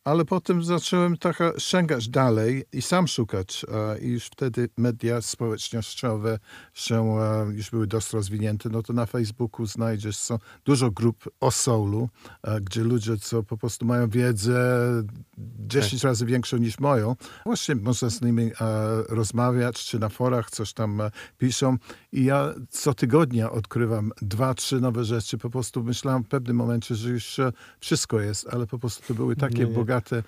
[0.03, 3.65] ale potem zacząłem trochę sięgać dalej i sam szukać.
[3.71, 6.39] E, I już wtedy media społecznościowe
[6.73, 8.69] się e, już były dość rozwinięte.
[8.69, 12.09] No to na Facebooku znajdziesz są dużo grup o soulu,
[12.43, 14.53] e, gdzie ludzie, co po prostu mają wiedzę
[15.59, 18.51] 10 razy większą niż moją, właśnie można z nimi
[19.09, 21.01] rozmawiać, czy na forach coś tam
[21.37, 21.77] piszą.
[22.11, 25.37] I ja co tygodnia odkrywam dwa, trzy nowe rzeczy.
[25.37, 27.39] Po prostu myślałem w pewnym momencie, że już
[27.79, 29.67] wszystko jest, ale po prostu to były takie nie.
[29.93, 30.23] Bogate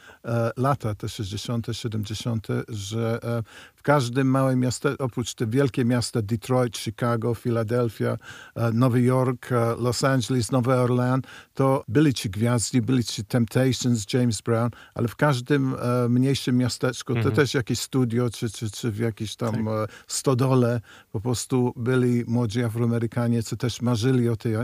[0.58, 3.44] lata, te 60., 70., że e,
[3.76, 8.18] w każdym małym mieście, oprócz te wielkie miasta Detroit, Chicago, Philadelphia,
[8.56, 11.22] e, Nowy Jork, e, Los Angeles, Nowy Orlean,
[11.54, 15.76] to byli ci gwiazdy, byli ci Temptations, James Brown, ale w każdym
[16.10, 17.36] mniejszym miasteczku to Mhm.
[17.36, 19.72] też jakieś studio, czy, czy, czy w jakiejś tam e,
[20.08, 24.56] stodole po prostu byli młodzi Afroamerykanie, co też marzyli o tej.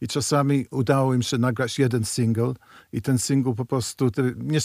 [0.00, 2.52] I czasami udało im się nagrać jeden single
[2.92, 4.10] i ten single po prostu
[4.50, 4.60] nie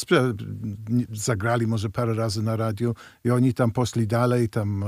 [1.11, 4.87] zagrali może parę razy na radiu i oni tam poszli dalej, tam e,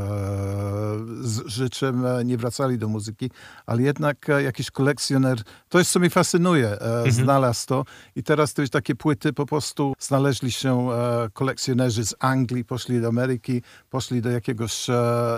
[1.22, 3.32] z życzem e, nie wracali do muzyki,
[3.66, 8.54] ale jednak e, jakiś kolekcjoner, to jest co mnie fascynuje, e, znalazł to i teraz
[8.54, 13.62] to jest takie płyty, po prostu znaleźli się e, kolekcjonerzy z Anglii, poszli do Ameryki,
[13.90, 14.96] poszli do jakiegoś e,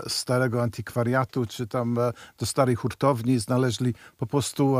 [0.07, 1.97] starego antykwariatu, czy tam
[2.37, 4.75] do starej hurtowni, znaleźli po prostu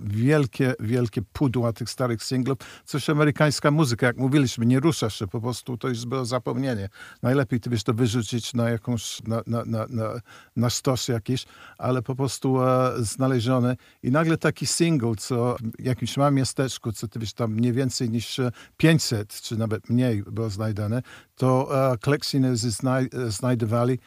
[0.00, 2.58] wielkie, wielkie pudła tych starych singlów.
[2.84, 6.88] Coś amerykańska muzyka, jak mówiliśmy, nie rusza się, po prostu to już było zapomnienie.
[7.22, 10.20] Najlepiej ty to wyrzucić na jakąś, na, na, na, na,
[11.08, 11.46] jakiś,
[11.78, 17.08] ale po prostu e, znalezione i nagle taki single, co w jakimś małym miasteczku, co
[17.08, 21.02] ty tam nie więcej niż e, 500, czy nawet mniej było znajdane,
[21.34, 23.98] to e, kolekcjonerzy znaj, e, znajdowali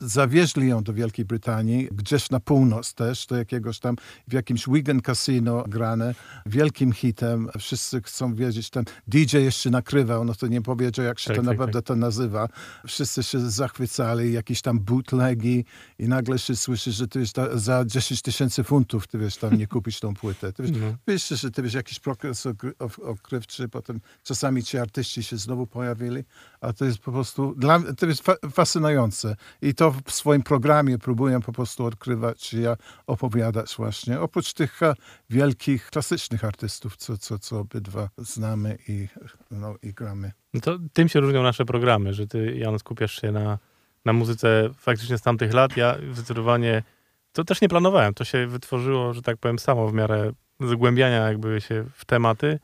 [0.00, 3.96] zawieźli ją do Wielkiej Brytanii, gdzieś na północ też, do jakiegoś tam,
[4.28, 6.14] w jakimś Wigan Casino grane,
[6.46, 11.26] wielkim hitem, wszyscy chcą wiedzieć, ten DJ jeszcze nakrywał, no to nie powiedział, jak się
[11.26, 11.84] Tak, to tak, naprawdę tak.
[11.86, 12.48] to nazywa.
[12.86, 15.64] Wszyscy się zachwycali, jakieś tam bootlegi
[15.98, 19.54] i nagle się słyszy, że ty wiesz, ta, za 10 tysięcy funtów, ty wiesz, tam
[19.58, 20.52] nie kupisz tą płytę.
[20.52, 20.94] Ty wiesz, No.
[21.08, 25.66] wiesz, że ty wiesz, jakiś progres ogry- o- odkrywczy, potem czasami ci artyści się znowu
[25.66, 26.24] pojawili,
[26.60, 29.36] a to jest po prostu, dla to jest fa fascynujące.
[29.62, 32.76] I to w swoim programie próbuję po prostu odkrywać, ja
[33.06, 34.20] opowiadać właśnie.
[34.20, 34.94] Oprócz tych e,
[35.30, 39.08] wielkich, klasycznych artystów, co, co, co obydwa znamy i,
[39.50, 40.32] no, i gramy.
[40.54, 43.58] No to tym się różnią nasze programy, że ty, Jan, skupiasz się na,
[44.04, 45.76] na muzyce faktycznie z tamtych lat.
[45.76, 46.82] Ja zdecydowanie,
[47.32, 51.60] to też nie planowałem, to się wytworzyło, że tak powiem, samo w miarę zgłębiania jakby
[51.60, 52.58] się w tematy.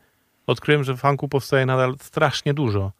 [0.47, 2.91] Odkryłem, że funku powstaje nadal strasznie dużo.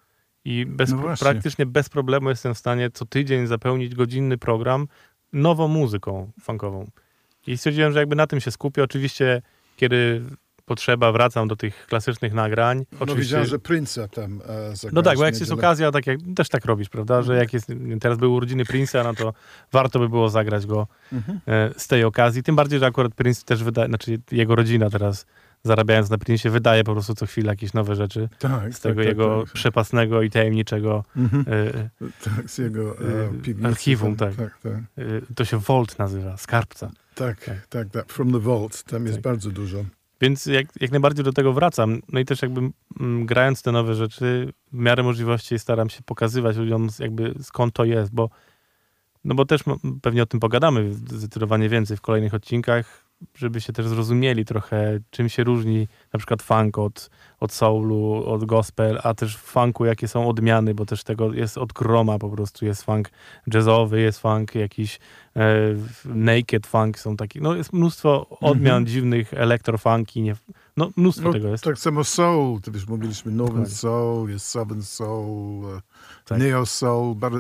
[0.48, 4.88] I bez, No praktycznie bez problemu jestem w stanie co tydzień zapełnić godzinny program
[5.34, 6.88] nową muzyką funkową.
[7.48, 8.84] I stwierdziłem, że jakby na tym się skupię.
[8.84, 9.42] Oczywiście,
[9.78, 10.22] kiedy
[10.66, 12.78] potrzeba, wracam do tych klasycznych nagrań.
[12.92, 15.58] No Oczywiście, widziałem, że Prince'a tam e, zagrałeś no tak, bo jak jest niedzielę.
[15.60, 17.22] okazja, tak jak też tak robisz, prawda?
[17.22, 19.34] Że jak jest, teraz były urodziny Prince'a, no to
[19.72, 21.40] warto by było zagrać go Mhm.
[21.48, 22.44] e, z tej okazji.
[22.44, 25.26] Tym bardziej, że akurat Prince też wydaje, znaczy jego rodzina teraz
[25.64, 29.06] zarabiając na Prince'ie wydaje po prostu co chwilę jakieś nowe rzeczy Tak, z tego tak,
[29.08, 29.54] jego tak, tak.
[29.54, 31.46] przepasnego i tajemniczego Mhm.
[31.48, 31.90] e,
[32.24, 33.68] Tak, z jego e, Y, piwnicy.
[33.68, 34.36] archiwum, tak.
[34.36, 34.74] tak, tak.
[34.74, 34.82] e,
[35.36, 36.92] to się Vault nazywa, skarbca.
[37.16, 37.68] Tak, Tak.
[37.68, 38.10] tak, tak.
[38.14, 38.84] From the Vault.
[38.84, 39.24] Tam jest Tak.
[39.24, 39.78] bardzo dużo.
[40.22, 42.02] Więc jak, jak najbardziej do tego wracam.
[42.14, 42.62] No i też jakby
[43.00, 47.86] mm, grając te nowe rzeczy, w miarę możliwości staram się pokazywać ludziom jakby skąd to
[47.86, 48.30] jest, bo
[49.24, 53.04] no bo też m- pewnie o tym pogadamy zdecydowanie więcej w kolejnych odcinkach,
[53.36, 58.46] żeby się też zrozumieli trochę, czym się różni na przykład funk od, od soulu, od
[58.46, 62.30] gospel, a też w funku jakie są odmiany, bo też tego jest od groma po
[62.30, 62.66] prostu.
[62.66, 63.10] Jest funk
[63.54, 65.00] jazzowy, jest funk jakiś
[65.36, 65.42] e,
[66.06, 70.36] naked funk, są takie, no jest mnóstwo odmian dziwnych, elektrofunki, nie,
[70.78, 71.64] no mnóstwo No, tego jest.
[71.64, 72.62] Tak samo Soul.
[72.62, 73.76] To wiesz, mówiliśmy Northern Dokładnie.
[73.76, 75.82] Soul, jest Southern Soul, e,
[76.26, 76.40] Tak.
[76.40, 77.16] Neo Soul.
[77.16, 77.40] Bardzo,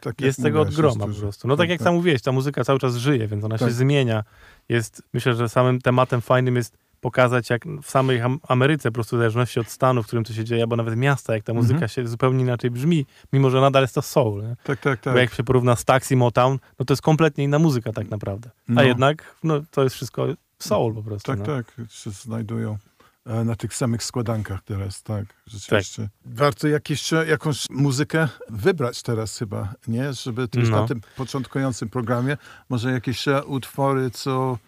[0.00, 1.48] tak jest tego od groma po prostu.
[1.48, 3.68] No tak jak sam mówiłeś, ta muzyka cały czas żyje, więc ona Tak.
[3.68, 4.24] się zmienia.
[4.68, 6.78] Jest, myślę, że samym tematem fajnym jest
[7.10, 10.32] pokazać, jak w samej Am- Ameryce, po prostu w zależności od stanu, w którym to
[10.32, 11.88] się dzieje, albo nawet miasta, jak ta muzyka Mhm.
[11.88, 14.42] się zupełnie inaczej brzmi, mimo że nadal jest to soul.
[14.42, 14.56] Nie?
[14.64, 15.14] Tak, tak, tak.
[15.14, 18.50] Bo jak się porówna z Taxi Motown, no to jest kompletnie inna muzyka tak naprawdę.
[18.68, 18.82] A No.
[18.82, 20.26] jednak no, to jest wszystko
[20.58, 21.26] soul po prostu.
[21.32, 21.44] Tak, no.
[21.46, 22.78] tak, się znajdują
[23.26, 26.08] e, na tych samych składankach teraz, tak, rzeczywiście.
[26.24, 30.12] Warto jakieś, jakąś muzykę wybrać teraz chyba, nie?
[30.12, 30.80] Żeby też No.
[30.80, 32.36] na tym początkującym programie
[32.68, 34.58] może jakieś e, utwory, co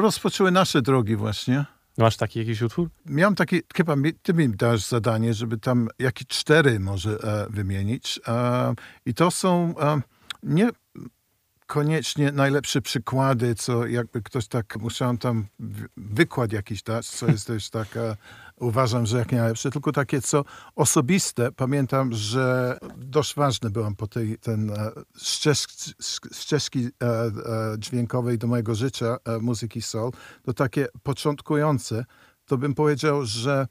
[0.00, 1.64] rozpoczęły nasze drogi właśnie.
[1.98, 2.90] Masz taki jakiś utwór?
[3.06, 8.20] Miałem taki, chyba ty mi dasz zadanie, żeby tam jakieś cztery może e, wymienić.
[8.28, 8.74] E,
[9.06, 10.00] I to są e,
[10.42, 10.68] nie
[11.66, 17.46] koniecznie najlepsze przykłady, co jakby ktoś tak, musiałem tam wy- wykład jakiś dać, co jest
[17.46, 18.16] też tak, e,
[18.60, 20.44] uważam, że jak najlepsze, tylko takie, co
[20.76, 21.52] osobiste.
[21.52, 25.94] Pamiętam, że dość ważne byłam po tej ten, e, ścież-
[26.32, 27.32] ścieżki e, e,
[27.78, 30.10] dźwiękowej do mojego życia, muzyki soul,
[30.42, 32.04] to takie początkujące,
[32.46, 33.66] to bym powiedział, że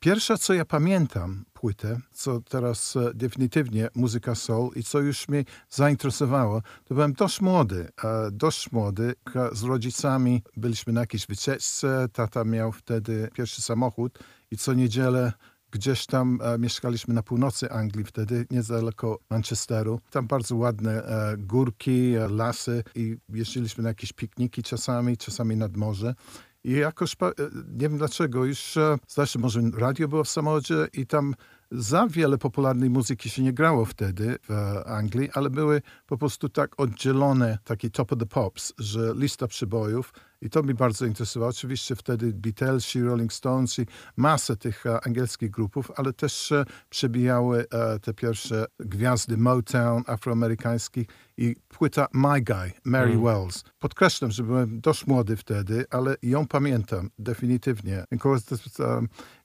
[0.00, 5.44] Pierwsza, co ja pamiętam, płytę, co teraz e, definitywnie muzyka soul i co już mnie
[5.70, 7.88] zainteresowało, to byłem dość młody,
[8.32, 9.14] dość młody.
[9.52, 14.18] Z rodzicami byliśmy na jakiejś wycieczce, tata miał wtedy pierwszy samochód
[14.50, 15.32] i co niedzielę
[15.70, 20.00] gdzieś tam e, mieszkaliśmy na północy Anglii wtedy, niedaleko Manchesteru.
[20.10, 25.76] Tam bardzo ładne e, górki, e, lasy i jeździliśmy na jakieś pikniki czasami, czasami nad
[25.76, 26.14] morze.
[26.64, 27.32] I jakoś, e,
[27.72, 31.34] nie wiem dlaczego, już e, się, może radio było w samochodzie i tam
[31.70, 34.52] za wiele popularnej muzyki się nie grało wtedy w
[34.86, 40.12] Anglii, ale były po prostu tak oddzielone, taki top of the pops, że lista przybojów
[40.42, 41.50] i to mi bardzo interesowało.
[41.50, 47.66] Oczywiście wtedy Beatlesi, Rolling Stones i masę tych e, angielskich grupów, ale też e, przebijały
[47.70, 53.24] e, te pierwsze gwiazdy Motown afroamerykańskich i płyta My Guy, Mary Mm.
[53.24, 53.64] Wells.
[53.78, 58.04] Podkreślam, że byłem dość młody wtedy, ale ją pamiętam definitywnie.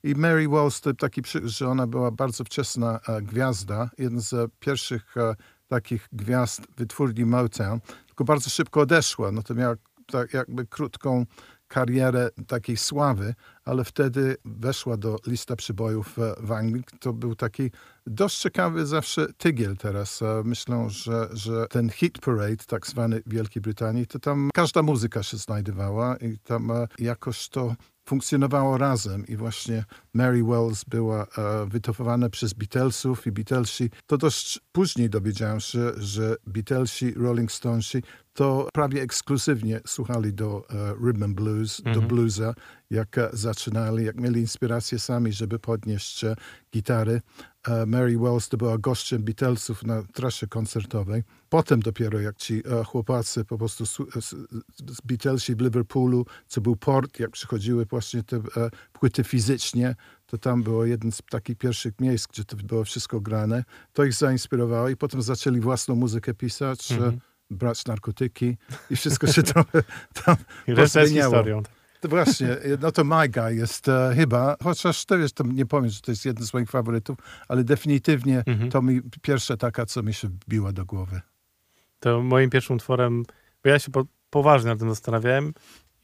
[0.02, 5.14] I Mary Wells to taki, że ona była bardzo wczesna gwiazda, jedna z pierwszych
[5.68, 9.32] takich gwiazd wytwórni Motown, tylko bardzo szybko odeszła.
[9.32, 9.74] No to miała
[10.06, 11.26] tak jakby krótką
[11.68, 16.84] karierę takiej sławy, ale wtedy weszła do lista przybojów e, w Anglii.
[17.00, 17.70] To był taki
[18.06, 20.22] dość ciekawy zawsze tygiel teraz.
[20.22, 24.82] E, Myślę, że, że ten hit parade, tak zwany w Wielkiej Brytanii, to tam każda
[24.82, 27.74] muzyka się znajdowała i tam e, jakoś to
[28.08, 33.90] funkcjonowało razem i właśnie Mary Wells była e, wytopowana przez Beatlesów i Beatlesi.
[34.06, 38.02] To dość później dowiedziałem się, że Beatlesi, Rolling Stonesi
[38.36, 42.54] to prawie ekskluzywnie słuchali do e, rhythm and blues, do bluesa,
[42.90, 46.36] jak e, zaczynali, jak mieli inspirację sami, żeby podnieść e,
[46.72, 47.20] gitary.
[47.86, 51.22] Mary Wells to była gościem Beatlesów na trasie koncertowej.
[51.48, 57.30] Potem dopiero jak ci chłopacy po prostu z Beatlesi w Liverpoolu, co był port, jak
[57.30, 58.40] przychodziły właśnie te
[58.92, 59.94] płyty fizycznie,
[60.26, 63.64] to tam było jeden z takich pierwszych miejsc, gdzie to było wszystko grane.
[63.92, 67.12] To ich zainspirowało i potem zaczęli własną muzykę pisać, e,
[67.50, 68.56] brać narkotyki
[68.90, 69.82] i wszystko się trochę
[70.24, 70.36] tam
[70.68, 71.32] I pozmieniało.
[71.34, 71.62] historią.
[72.00, 72.48] To właśnie,
[72.80, 76.24] no to My Guy jest e, chyba, chociaż to jest, nie powiem, że to jest
[76.24, 78.70] jeden z moich faworytów, ale definitywnie Mhm.
[78.70, 81.20] to mi pierwsza taka, co mi się wbiła do głowy.
[82.00, 83.22] To moim pierwszym utworem,
[83.64, 85.52] bo ja się po, poważnie nad tym zastanawiałem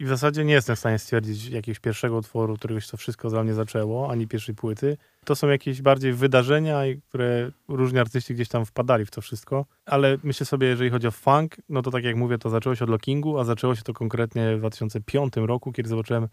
[0.03, 3.31] i w zasadzie nie jestem w stanie stwierdzić jakiegoś pierwszego utworu, którego się to wszystko
[3.31, 4.97] dla mnie zaczęło, ani pierwszej płyty.
[5.25, 10.19] To są jakieś bardziej wydarzenia, które różni artyści gdzieś tam wpadali w to wszystko, ale
[10.23, 12.91] myślę sobie, jeżeli chodzi o funk, no to tak jak mówię, to zaczęło się od
[12.91, 16.29] Lockingu, a zaczęło się to konkretnie w 2005 roku, kiedy zobaczyłem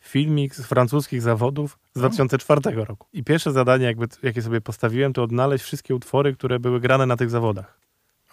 [0.00, 3.06] filmik z francuskich zawodów z 2004 roku.
[3.12, 7.16] I pierwsze zadanie, jakby, jakie sobie postawiłem, to odnaleźć wszystkie utwory, które były grane na
[7.16, 7.80] tych zawodach.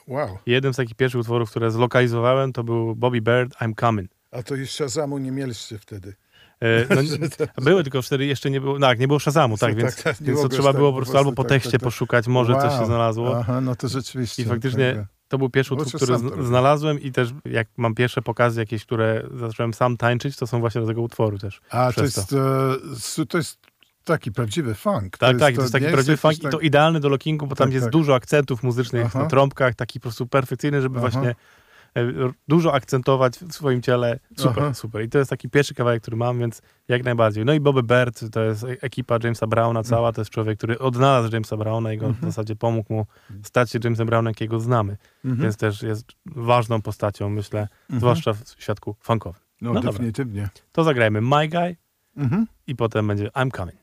[0.08, 0.38] Wow.
[0.46, 4.21] Jednym z takich pierwszych utworów, które zlokalizowałem, to był Bobby Bird, I'm Coming.
[4.32, 6.15] A to już Shazamu nie mieliście wtedy.
[6.62, 7.02] E, no,
[7.63, 10.22] były, tylko wtedy jeszcze nie było, no, tak, nie było Shazamu, tak, Tak, więc, tak,
[10.22, 11.86] nie więc to trzeba tak było po prostu albo po tak, tekście tak, tak.
[11.86, 12.86] poszukać, może coś się Wow.
[12.86, 13.38] znalazło.
[13.39, 14.44] Aha, no to rzeczywiście.
[14.44, 18.22] I faktycznie tak, to był pierwszy utwór, który to znalazłem i też jak mam pierwsze
[18.22, 21.62] pokazy jakieś, które zacząłem sam tańczyć, to są właśnie do tego utworu też.
[21.70, 23.60] A to jest, e, su- to jest
[24.04, 25.17] taki prawdziwy funk.
[25.17, 27.74] Tak, tak, to jest taki prawdziwy funk i to idealny do lockingu, bo tam Tak,
[27.74, 27.91] jest tak.
[27.94, 31.36] dużo akcentów muzycznych na trąbkach, taki po prostu perfekcyjny, żeby właśnie e,
[32.47, 34.19] dużo akcentować w swoim ciele.
[34.38, 34.73] Super, Aha.
[34.73, 35.04] super.
[35.04, 37.45] I to jest taki pierwszy kawałek, który mam, więc jak najbardziej.
[37.45, 40.80] No i Bobby Bird, to jest e- ekipa Jamesa Browna cała, to jest człowiek, który
[40.80, 42.21] odnalazł Jamesa Browna i go Mhm.
[42.21, 43.06] w zasadzie pomógł mu
[43.43, 44.97] stać się Jamesem Brownem, jakiego znamy.
[45.25, 45.41] Mhm.
[45.43, 47.99] Więc też jest ważną postacią, myślę, Mhm.
[47.99, 49.41] zwłaszcza w świadku funkowym.
[49.62, 49.91] No, no dobra.
[49.91, 50.49] definitywnie.
[50.71, 51.75] To zagrajmy My Guy
[52.17, 52.47] Mhm.
[52.67, 53.77] i potem będzie I'm Coming.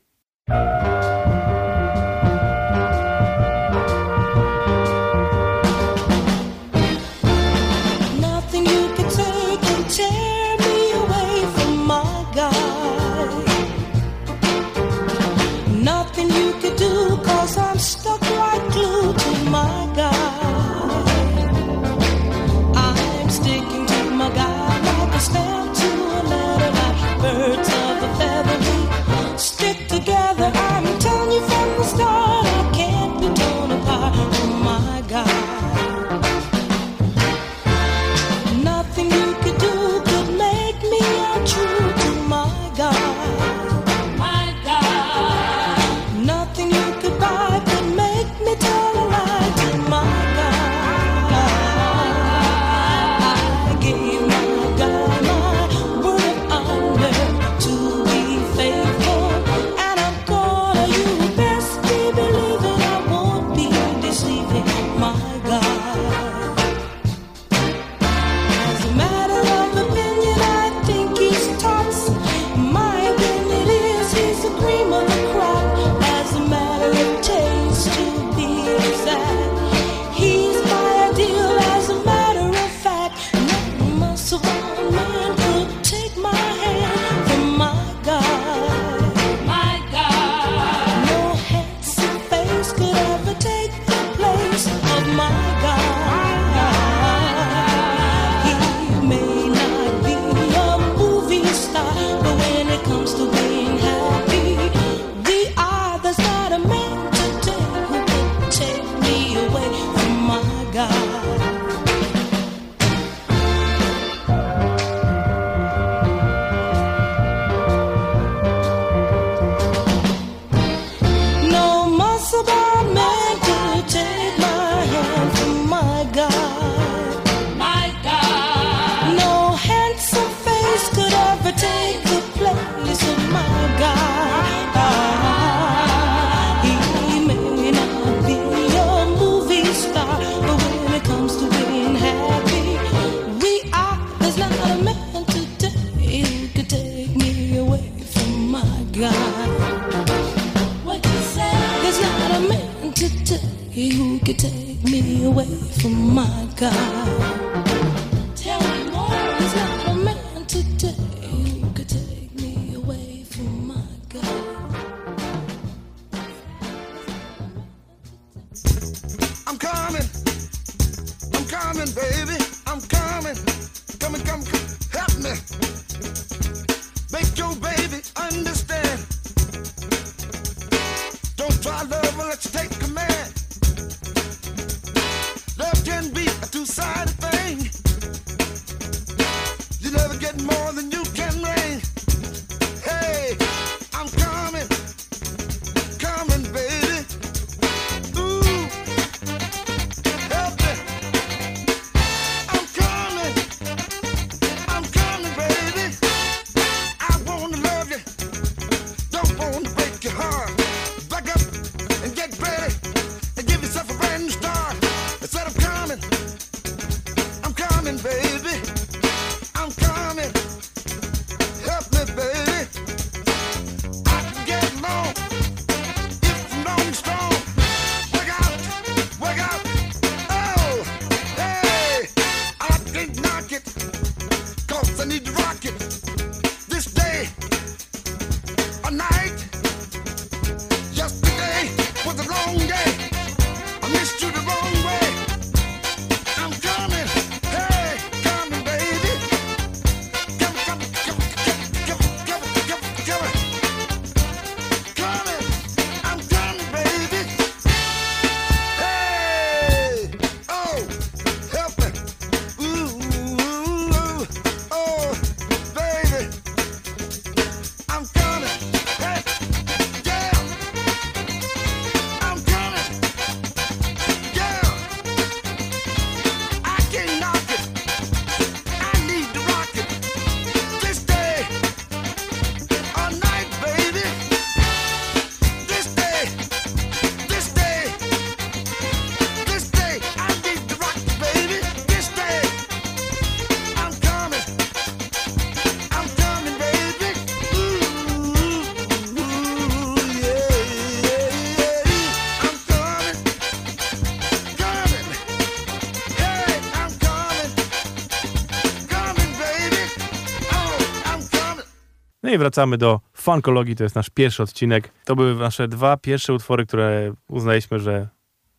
[312.38, 314.92] Wracamy do funkologii, to jest nasz pierwszy odcinek.
[315.04, 318.08] To były nasze dwa pierwsze utwory, które uznaliśmy, że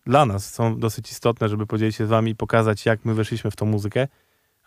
[0.05, 3.51] dla nas są dosyć istotne, żeby podzielić się z wami i pokazać, jak my weszliśmy
[3.51, 4.07] w tą muzykę.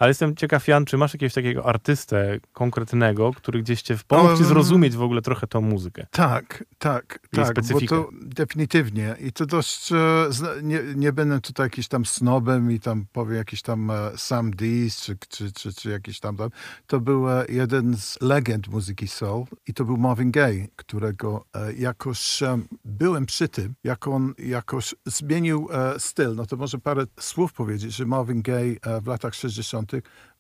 [0.03, 4.43] Ale jestem ciekaw, Jan, czy masz jakiegoś takiego artystę konkretnego, który gdzieś cię pomógł ci
[4.43, 6.07] Um, zrozumieć w ogóle trochę tą muzykę?
[6.11, 7.97] Tak, tak, tak, bo specyfikę.
[7.97, 9.17] to definitywnie.
[9.21, 9.97] I to dość, e,
[10.63, 15.01] nie, nie będę tutaj jakiś tam snobem i tam powiem jakiś tam e, Sam Dees
[15.01, 16.51] czy, czy, czy, czy jakiś tam, tam.
[16.87, 21.45] To był e, jeden z legend muzyki soul i to był Marvin Gaye, którego
[21.77, 22.41] jakoś
[22.85, 26.35] byłem przy tym, jak on jakoś zmienił styl.
[26.35, 29.92] No to może parę słów powiedzieć, że Marvin Gaye w latach 60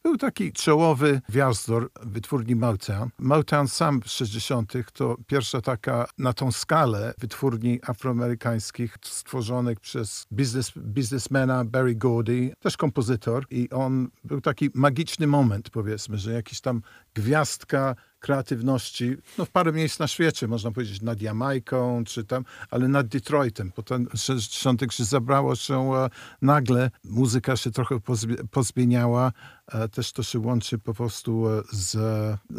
[0.02, 3.08] był taki czołowy gwiazdor wytwórni Motown.
[3.18, 4.72] Motown sam w 60.
[4.92, 12.76] to pierwsza taka na tą skalę wytwórni afroamerykańskich stworzonych przez biznes, biznesmena Barry Gordy, też
[12.76, 13.46] kompozytor.
[13.50, 16.82] I on był taki magiczny moment, powiedzmy, że jakiś tam
[17.14, 22.88] gwiazdka kreatywności, no w parę miejsc na świecie, można powiedzieć, nad Jamajką, czy tam, ale
[22.88, 23.72] nad Detroitem.
[23.72, 24.94] Potem w 60.
[24.94, 26.10] się zabrało się e,
[26.42, 29.32] nagle, muzyka się trochę pozmi- pozmieniała,
[29.72, 31.96] e, też to się łączy po prostu e, z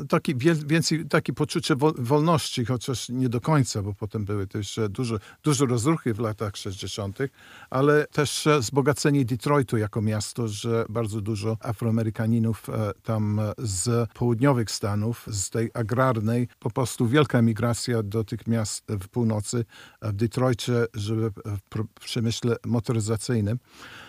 [0.09, 0.36] taki,
[0.66, 5.66] więcej takie poczucie wo- wolności, chociaż nie do końca, bo potem były też dużo, dużo
[5.66, 7.18] rozruchy w latach 60.,
[7.70, 12.68] ale też wzbogacenie Detroitu jako miasto, że bardzo dużo Afroamerykaninów
[13.03, 19.08] tam z południowych Stanów, z tej agrarnej, po prostu wielka emigracja do tych miast w
[19.08, 19.66] północy,
[20.01, 23.60] e, w Detroicie, żeby w pr- przemyśle motoryzacyjnym.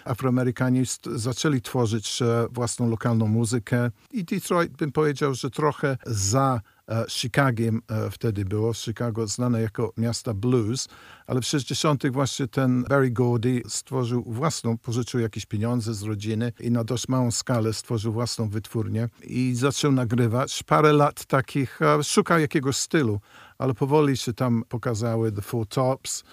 [0.04, 0.82] Afroamerykanie
[1.14, 7.82] zaczęli tworzyć e, własną lokalną muzykę i Detroit, bym powiedział, że trochę za e, Chicagiem
[7.88, 8.74] e, wtedy było.
[8.74, 10.88] Chicago znane jako miasta blues,
[11.26, 12.10] ale w 60.
[12.10, 17.30] właśnie ten Barry Gordy stworzył własną, pożyczył jakieś pieniądze z rodziny i na dość małą
[17.30, 20.62] skalę stworzył własną wytwórnię i zaczął nagrywać.
[20.62, 23.20] Parę lat takich, e, szukał jakiegoś stylu,
[23.58, 26.24] ale powoli się tam pokazały The Four Tops,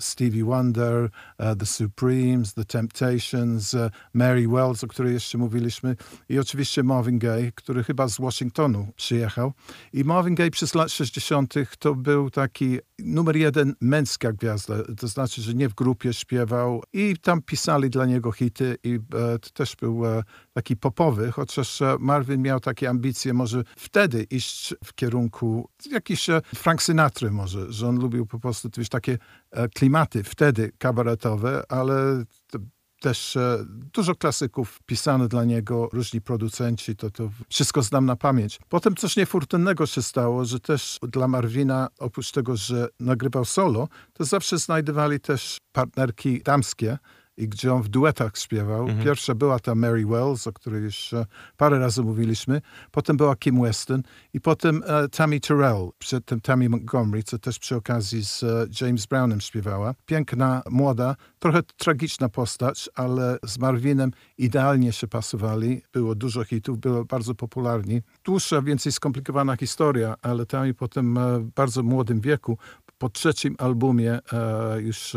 [0.00, 5.96] Stevie Wonder, e, The Supremes, The Temptations, e, Mary Wells, o której jeszcze mówiliśmy
[6.28, 9.52] i oczywiście Marvin Gaye, który chyba z Washingtonu przyjechał.
[9.92, 11.54] I Marvin Gaye przez lat 60.
[11.78, 17.16] to był taki numer jeden męska gwiazda, to znaczy, że nie w grupie śpiewał i
[17.22, 20.22] tam pisali dla niego hity i e, to też był e,
[20.52, 26.82] taki popowy, chociaż e, Marvin miał takie ambicje może wtedy iść w kierunku jakiś Frank
[26.82, 29.18] Sinatra może, że on lubił po prostu wiesz, takie
[29.74, 32.24] klimaty wtedy kabaretowe, ale
[33.00, 38.58] też e, dużo klasyków pisano dla niego, różni producenci, to, to wszystko znam na pamięć.
[38.68, 44.24] Potem coś niefortunnego się stało, że też dla Marvina, oprócz tego, że nagrywał solo, to
[44.24, 46.98] zawsze znajdowali też partnerki damskie,
[47.38, 48.88] i gdzie on w duetach śpiewał.
[49.04, 51.26] Pierwsza była ta Mary Wells, o której już e,
[51.56, 52.60] parę razy mówiliśmy.
[52.90, 54.02] Potem była Kim Weston
[54.34, 58.66] i potem e, Tammy Terrell, przed tym Tammy Montgomery, co też przy okazji z e,
[58.80, 59.94] James Brownem śpiewała.
[60.06, 65.82] Piękna, młoda, trochę tragiczna postać, ale z Marvinem idealnie się pasowali.
[65.92, 68.02] Było dużo hitów, było bardzo popularni.
[68.24, 72.58] Dłuższa, więcej skomplikowana historia, ale Tammy potem e, w bardzo młodym wieku,
[72.98, 74.18] po trzecim albumie
[74.78, 75.16] już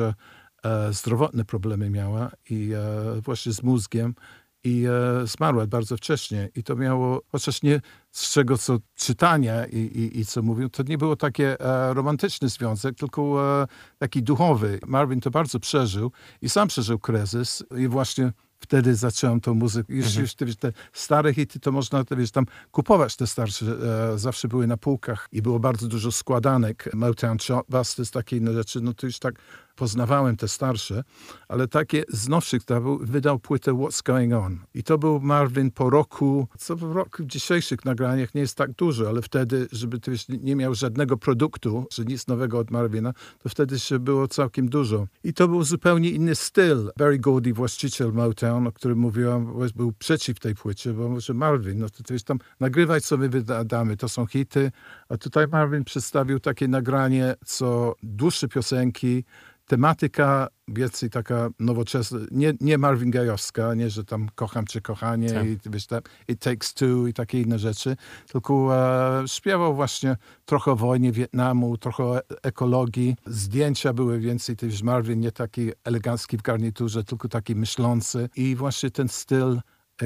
[0.91, 4.16] zdrowotne problemy miała i e, właśnie z mózgiem
[4.64, 4.86] i
[5.24, 6.49] e, zmarła bardzo wcześnie.
[6.55, 7.82] I to miało, chociaż nie
[8.12, 12.49] z czego co czytania i, i, i co mówią, to nie było takie e, romantyczny
[12.49, 14.80] związek, tylko e, taki duchowy.
[14.88, 18.32] Marvin to bardzo przeżył i sam przeżył kryzys i właśnie
[18.62, 19.93] wtedy zacząłem tą muzykę.
[19.93, 23.66] Już, już te, wiesz, te stare hity to można te, wiesz, tam kupować te starsze.
[24.14, 26.89] E, zawsze były na półkach i było bardzo dużo składanek.
[26.93, 28.82] Motown Chartbusters, takie inne rzeczy.
[28.82, 29.36] No to już tak
[29.82, 31.03] poznawałem te starsze,
[31.47, 34.59] ale takie z nowszych był, wydał płytę What's Going On.
[34.73, 39.09] I to był Marvin po roku, co w w dzisiejszych nagraniach nie jest tak dużo,
[39.09, 43.79] ale wtedy, żeby ty nie miał żadnego produktu, że nic nowego od Marvina, to wtedy
[43.79, 45.07] się było całkiem dużo.
[45.23, 46.91] I to był zupełnie inny styl.
[46.97, 51.89] Barry Gordy, właściciel Motown, o którym mówiłam, był przeciw tej płycie, bo może Marvin, no
[51.89, 54.71] to wiesz, tam nagrywaj, co my wydamy, to są hity,
[55.09, 59.23] a tutaj Marvin przedstawił takie nagranie, co dłuższe piosenki,
[59.72, 65.45] tematyka więcej taka nowoczesna, nie, nie Marvin Gajowska, nie, że tam kocham cię kochanie Tak.
[65.45, 67.95] i wiesz, tam, It Takes Two i takie inne rzeczy,
[68.32, 68.76] tylko
[69.24, 73.15] e, śpiewał właśnie trochę o wojnie Wietnamu, trochę o e- ekologii.
[73.26, 78.91] Zdjęcia były więcej, też Marvin nie taki elegancki w garniturze, tylko taki myślący i właśnie
[78.91, 79.59] ten styl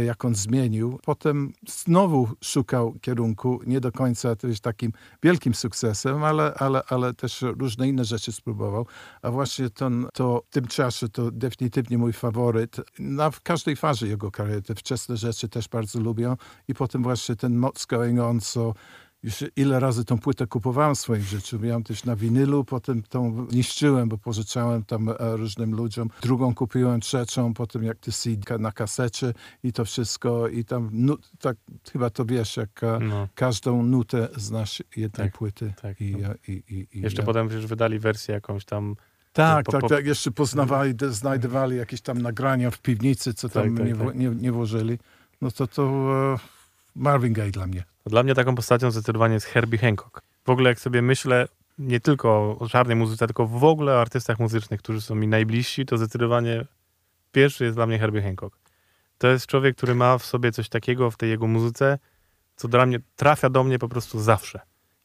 [0.04, 1.00] jak on zmienił.
[1.06, 4.92] Potem znowu szukał kierunku, nie do końca jest takim
[5.24, 8.88] wielkim sukcesem, ale, ale, ale też różne inne rzeczy spróbował.
[9.22, 12.78] A właśnie ten, to w tym czasie to definitywnie mój faworyt.
[13.00, 16.36] Na w każdej fazie jego kariery, te wczesne rzeczy też bardzo lubię.
[16.68, 18.74] I potem właśnie ten What's Going On, co
[19.26, 21.60] już ile razy tą płytę kupowałem w swoim życiu.
[21.60, 26.10] Miałem też na winylu, potem tą niszczyłem, bo pożyczałem tam e, różnym ludziom.
[26.22, 30.48] Drugą kupiłem, trzecią, potem jak ty CD na kasecie i to wszystko.
[30.48, 31.58] I tam, nu, tak
[31.92, 33.28] chyba to wiesz, jak e, No.
[33.36, 35.74] każdą nutę znasz jednej Tak, płyty.
[35.82, 36.30] tak, I, no.
[36.48, 38.96] i, i, i, Jeszcze e, potem już wydali wersję jakąś tam.
[39.34, 40.06] tak, po- tak, po- tak.
[40.06, 44.16] Jeszcze poznawali, znajdowali jakieś tam nagrania w piwnicy, co tam Tak, tak, nie, tak.
[44.16, 44.98] Nie, nie włożyli.
[45.42, 45.84] No to to
[46.34, 46.38] e,
[46.96, 47.84] Marvin Gaye dla mnie.
[48.06, 50.22] Dla mnie taką postacią zdecydowanie jest Herbie Hancock.
[50.46, 51.48] W ogóle jak sobie myślę,
[51.78, 55.86] nie tylko o czarnej muzyce, tylko w ogóle o artystach muzycznych, którzy są mi najbliżsi,
[55.86, 56.66] to zdecydowanie
[57.32, 58.60] pierwszy jest dla mnie Herbie Hancock.
[59.18, 62.00] To jest człowiek, który ma w sobie coś takiego w tej jego muzyce,
[62.56, 64.60] co dla mnie trafia do mnie po prostu zawsze.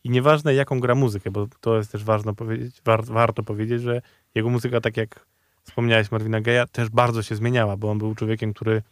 [0.04, 4.02] I nieważne jaką gra muzykę, bo to jest też ważne powiedzieć, war, warto powiedzieć, że
[4.34, 5.26] jego muzyka, tak jak
[5.62, 8.82] wspomniałeś Marvina Gaye'a, też bardzo się zmieniała, bo on był człowiekiem, który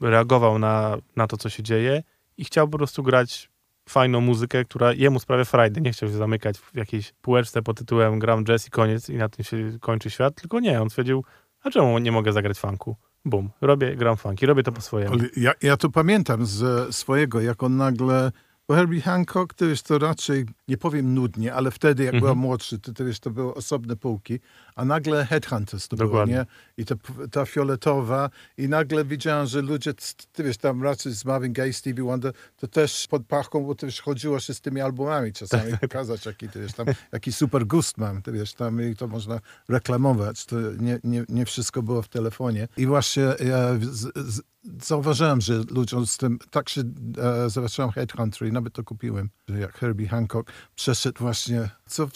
[0.00, 2.02] reagował na, na to, co się dzieje
[2.38, 3.50] i chciał po prostu grać
[3.88, 5.80] fajną muzykę, która jemu sprawia frajdę.
[5.80, 9.28] Nie chciał się zamykać w jakiejś półeczce pod tytułem gram jazz i koniec i na
[9.28, 11.24] tym się kończy świat, tylko nie, on stwierdził,
[11.62, 12.96] a czemu nie mogę zagrać funku?
[13.24, 15.16] Bum, robię, gram funk i robię to po swojemu.
[15.36, 18.32] Ja, ja to pamiętam z swojego, jak on nagle...
[18.68, 22.78] Bo Herbie Hancock to jest to raczej, nie powiem nudnie, ale wtedy jak byłem młodszy,
[22.78, 24.38] to, to, wiesz, to były osobne półki,
[24.78, 26.34] a nagle Headhunters to było, Dokładnie.
[26.34, 26.46] nie?
[26.76, 26.94] I ta,
[27.30, 29.94] ta fioletowa i nagle widziałem, że ludzie,
[30.32, 33.86] ty wiesz, tam raczej z Marvin Gaye, Stevie Wonder, to też pod pachą, bo to
[33.86, 37.98] już chodziło się z tymi albumami czasami pokazać, jaki to jest tam, jaki super gust
[37.98, 42.08] mam, ty wiesz, tam i to można reklamować, to nie, nie, nie wszystko było w
[42.08, 42.68] telefonie.
[42.76, 44.42] I właśnie ja z, z,
[44.82, 46.82] zauważyłem, że ludziom z tym, tak się
[47.18, 52.12] e, zobaczyłem Headhunter i nawet to kupiłem, że jak Herbie Hancock przeszedł właśnie, co w-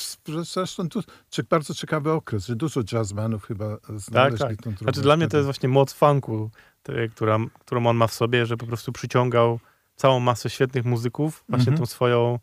[0.53, 4.57] zresztą tu cie- bardzo ciekawy okres, że dużo jazzmanów chyba Tak, znaleźli tak.
[4.57, 4.79] tą drogę.
[4.85, 6.51] Znaczy dla mnie to jest właśnie moc funku,
[6.83, 9.61] te, która, którą on ma w sobie, że po prostu przyciągał
[9.97, 11.79] całą masę świetnych muzyków właśnie Mhm.
[11.79, 12.39] tą swoją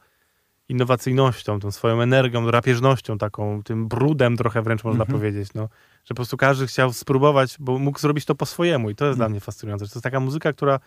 [0.69, 5.19] innowacyjnością, tą swoją energią, drapieżnością taką, tym brudem trochę wręcz można Mhm.
[5.19, 5.63] powiedzieć, no.
[6.05, 9.17] Że po prostu każdy chciał spróbować, bo mógł zrobić to po swojemu i to jest
[9.17, 9.31] dla Mhm.
[9.31, 9.85] mnie fascynujące.
[9.85, 10.79] To jest taka muzyka, która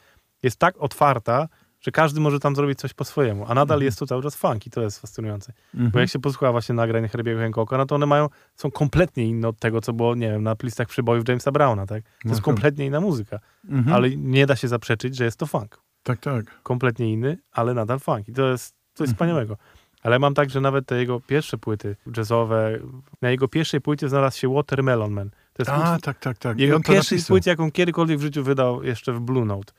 [0.42, 1.48] jest tak otwarta,
[1.82, 3.82] że każdy może tam zrobić coś po swojemu, a nadal Mhm.
[3.82, 5.52] jest to cały czas funk i to jest fascynujące.
[5.74, 5.90] Mhm.
[5.90, 9.48] Bo jak się posłucha właśnie nagrań Herbiego Hancocka, no to one mają, są kompletnie inne
[9.48, 12.02] od tego, co było, nie wiem, na listach przybojów Jamesa Browna, tak?
[12.02, 12.42] To jest Mhm.
[12.42, 13.96] kompletnie inna muzyka, Mhm.
[13.96, 15.78] ale nie da się zaprzeczyć, że jest to funk.
[16.02, 16.62] Tak, tak.
[16.62, 19.14] Kompletnie inny, ale nadal funk i to jest coś Mhm.
[19.14, 19.56] wspaniałego.
[20.02, 22.78] Ale mam tak, że nawet te jego pierwsze płyty jazzowe,
[23.22, 26.58] na jego pierwszej płycie znalazł się Watermelon Man, To jest A, tak, tak, tak.
[26.58, 29.72] Jego pierwszy płycie, jaką kiedykolwiek w życiu wydał jeszcze w Blue Note.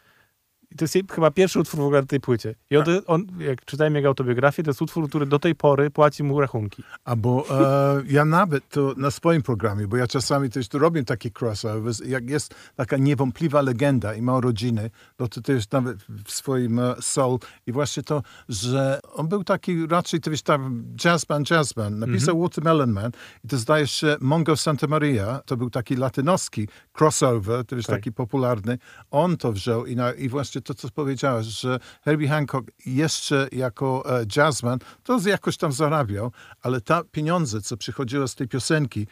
[0.74, 2.56] I to jest chyba pierwszy utwór w ogóle na tej płycie.
[2.70, 6.24] I on, on, jak czytałem jego autobiografię, to jest utwór, który do tej pory płaci
[6.24, 6.84] mu rachunki.
[7.06, 11.30] Albo e, ja nawet to na swoim programie, bo ja czasami też to robię takie
[11.42, 16.80] crossovers, jak jest taka niewątpliwa legenda i ma rodziny, no to też nawet w swoim
[16.80, 22.00] e, soul i właśnie to, że on był taki raczej, to wiesz, tam jazzman, jazzman,
[22.00, 23.12] napisał Watermelon Man
[23.44, 26.68] i to zdaje się Mongo Santa Maria, to był taki latynoski
[27.00, 27.96] crossover, to wiesz, Tak.
[27.96, 28.78] taki popularny,
[29.12, 34.20] on to wziął i, na, i właśnie to, co powiedziałeś, że Herbie Hancock jeszcze jako
[34.22, 39.08] e, jazzman, to jakoś tam zarabiał, ale ta pieniądze, co przychodziło z tej piosenki,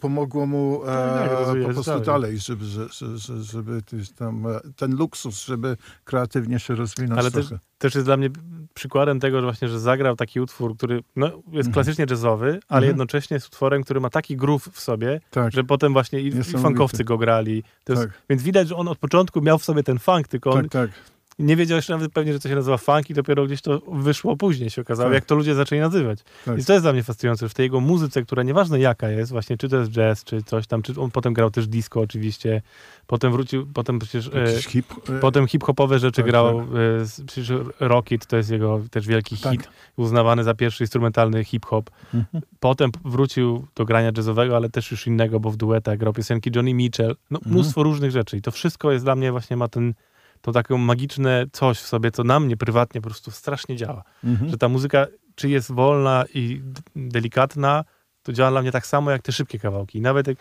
[0.00, 2.38] pomogło mu e, tak, rozwijać po prostu dalej.
[2.38, 7.30] żeby, że, że, że, żeby gdzieś tam, e, ten luksus, żeby kreatywnie się rozwinąć Ale
[7.30, 7.62] też, trochę.
[7.78, 8.30] też jest dla mnie
[8.74, 11.54] przykładem tego, że właśnie, że zagrał taki utwór, który no, Mhm.
[11.54, 15.52] jest klasycznie jazzowy, ale jednocześnie jest utworem, który ma taki groove w sobie, Tak.
[15.52, 17.62] że potem właśnie i, i funkowcy go grali.
[17.88, 18.10] Jest, Tak.
[18.30, 20.90] Więc widać, że on od początku miał w sobie ten funk, tylko on Tak, tak.
[21.38, 24.36] Nie wiedział jeszcze nawet pewnie, że to się nazywa funk i dopiero gdzieś to wyszło
[24.36, 25.14] później się okazało, Tak.
[25.14, 26.18] jak to ludzie zaczęli nazywać.
[26.44, 26.58] Tak.
[26.58, 29.32] I to jest dla mnie fascynujące, że w tej jego muzyce, która nieważne jaka jest,
[29.32, 32.62] właśnie czy to jest jazz, czy coś tam, czy on potem grał też disco oczywiście,
[33.06, 34.30] potem wrócił, potem przecież...
[34.34, 34.86] E, hip,
[35.16, 39.36] e, Potem hip-hopowe rzeczy Tak, grał, e, s- przecież Rocket to jest jego też wielki
[39.36, 39.52] Tak.
[39.52, 41.90] hit, uznawany za pierwszy instrumentalny hip-hop.
[42.14, 42.42] Mhm.
[42.60, 46.74] Potem wrócił do grania jazzowego, ale też już innego, bo w duetach grał piosenki Johnny
[46.74, 47.54] Mitchell, no Mhm.
[47.54, 49.94] mnóstwo różnych rzeczy i to wszystko jest dla mnie właśnie ma ten,
[50.40, 54.02] to takie magiczne coś w sobie, co na mnie prywatnie po prostu strasznie działa.
[54.24, 54.50] Mhm.
[54.50, 56.62] Że ta muzyka, czy jest wolna i
[56.96, 57.84] delikatna,
[58.22, 59.98] to działa dla mnie tak samo jak te szybkie kawałki.
[59.98, 60.36] I nawet jak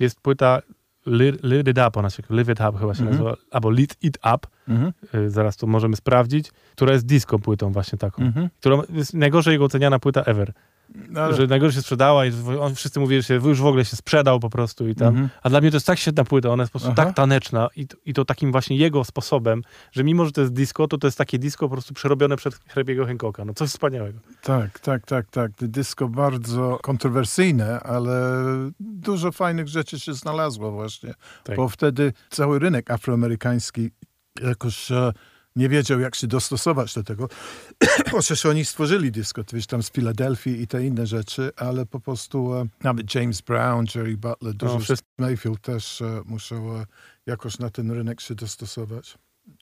[0.00, 0.62] jest płyta
[1.06, 3.10] Lit It Up, ona się, Live It Up chyba się Mhm.
[3.10, 4.92] nazywa, albo Lit It Up, Mhm.
[5.14, 8.48] y, zaraz to możemy sprawdzić, która jest disco płytą właśnie taką, Mhm.
[8.60, 10.52] którą jest najgorzej jego oceniana płyta ever.
[11.16, 13.96] Ale- Że najgorzej się sprzedała i on, wszyscy mówili, że się, już w ogóle się
[13.96, 15.08] sprzedał po prostu i tam.
[15.08, 15.28] Mhm.
[15.42, 17.04] A dla mnie to jest tak świetna płyta, ona jest po prostu Aha.
[17.06, 19.62] tak taneczna i, to- i to takim właśnie jego sposobem,
[19.92, 22.54] że mimo, że to jest disco, to to jest takie disco po prostu przerobione przez
[22.68, 23.44] Hrebiego Hancocka.
[23.44, 24.18] No coś wspaniałego.
[24.42, 25.50] Tak, tak, tak, tak.
[25.60, 28.32] Dysko bardzo kontrowersyjne, ale
[28.80, 31.14] dużo fajnych rzeczy się znalazło właśnie.
[31.44, 31.56] Tak.
[31.56, 33.90] Bo wtedy cały rynek afroamerykański
[34.42, 35.12] jakoś e,
[35.56, 37.28] nie wiedział, jak się dostosować do tego.
[38.12, 39.12] Chociaż oni stworzyli
[39.44, 43.40] to wiesz, tam z Filadelfii i te inne rzeczy, ale po prostu e, nawet James
[43.40, 46.86] Brown, Jerry Butler, dużo wszyscy- Mayfield też e, muszą e,
[47.26, 49.18] jakoś na ten rynek się dostosować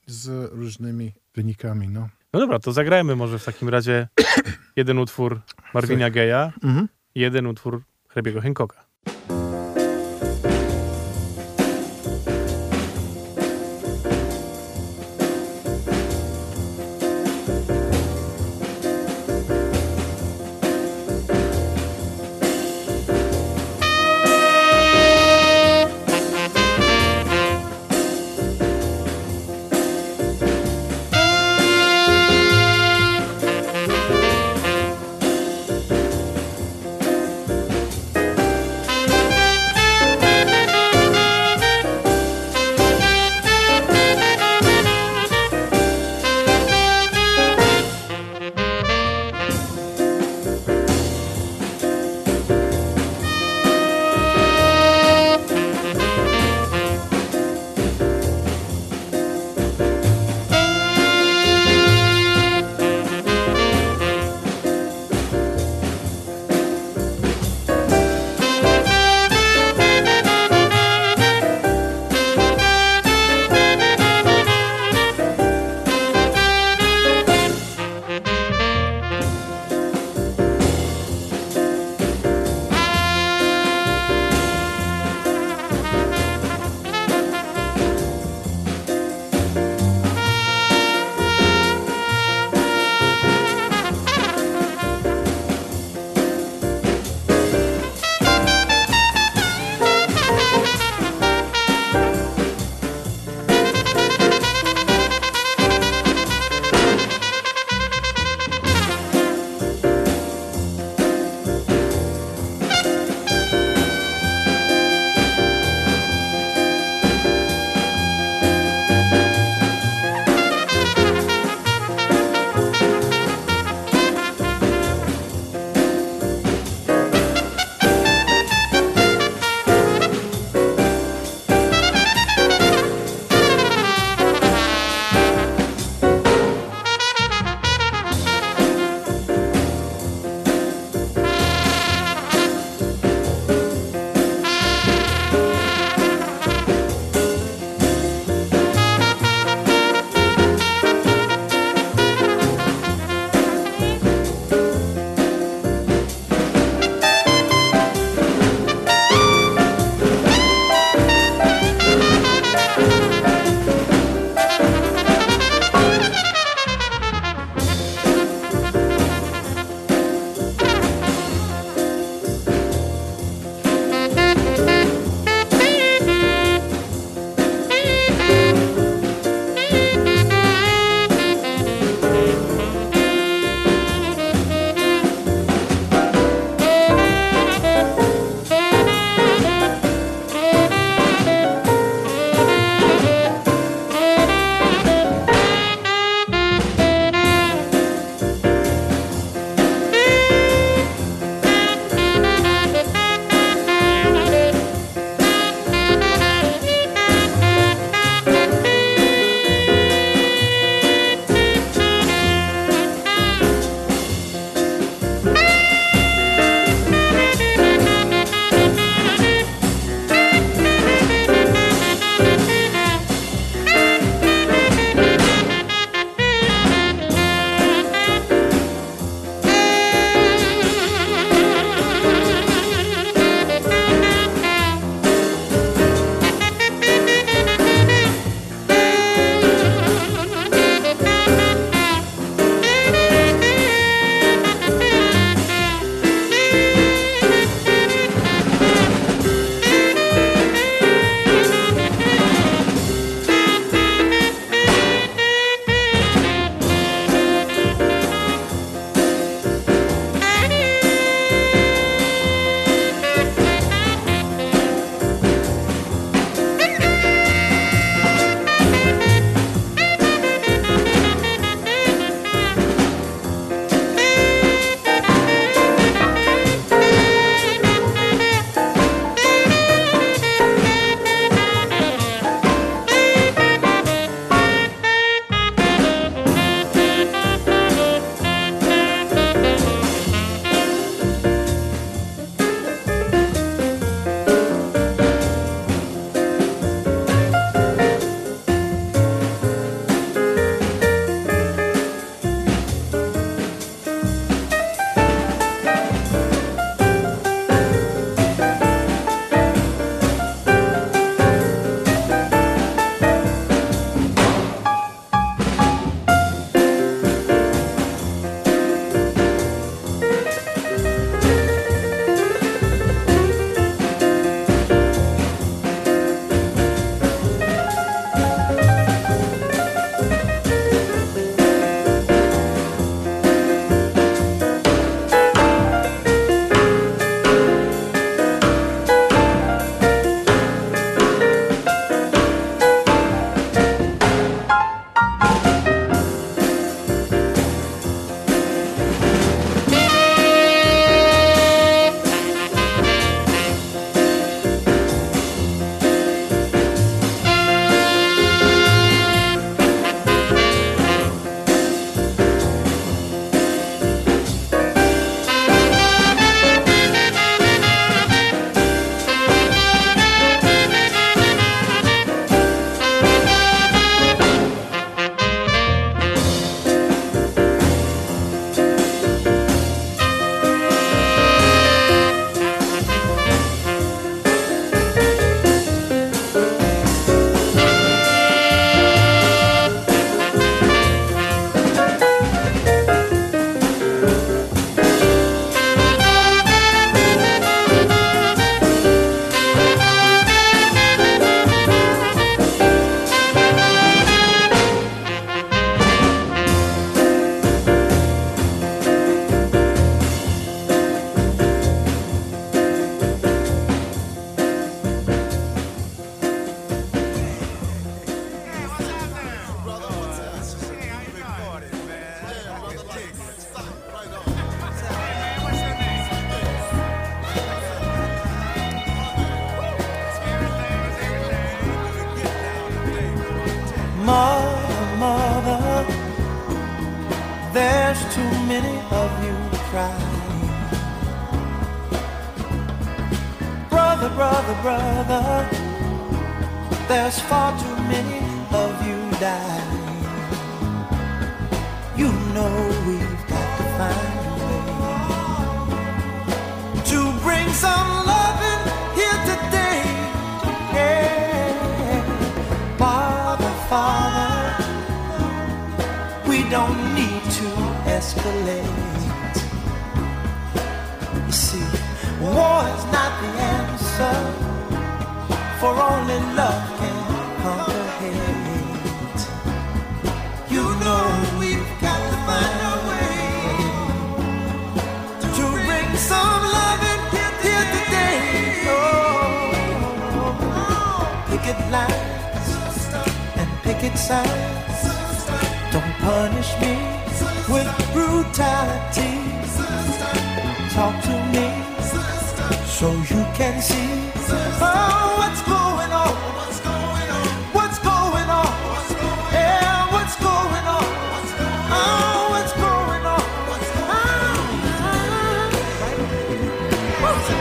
[0.06, 2.08] z różnymi wynikami, no.
[2.32, 4.08] No dobra, to zagrajmy może w takim razie
[4.76, 5.40] jeden utwór
[5.74, 6.88] Marvina Gaye'a Mhm.
[7.14, 8.84] jeden utwór Hrebiego Hancocka.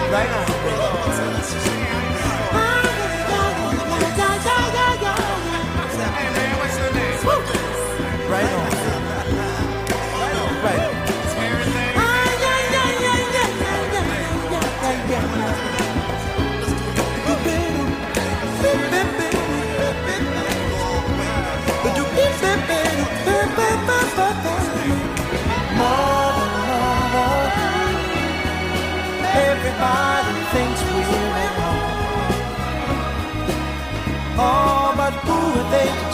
[0.09, 0.48] Right on.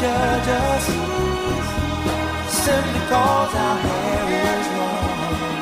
[0.05, 0.85] Judge us?
[2.63, 5.59] Simply cause our hair is long.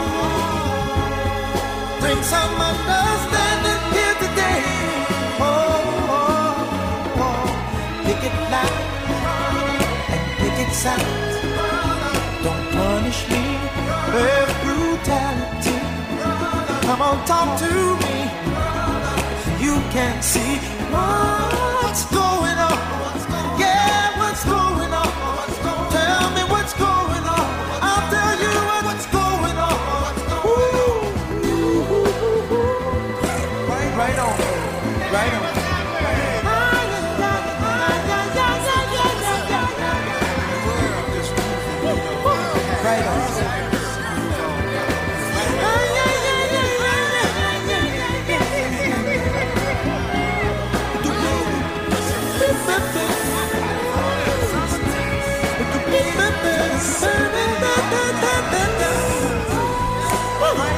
[2.03, 4.63] Bring some understanding here today.
[5.49, 5.55] Oh,
[6.19, 7.47] oh, oh.
[8.07, 8.81] pick it loud
[10.15, 11.13] and pick it sound.
[12.45, 13.45] Don't punish me
[14.15, 15.79] with brutality.
[16.87, 17.71] Come on, talk to
[18.05, 18.15] me.
[19.75, 20.59] You can't see
[20.93, 23.04] what's going on.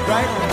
[0.08, 0.46] Right on.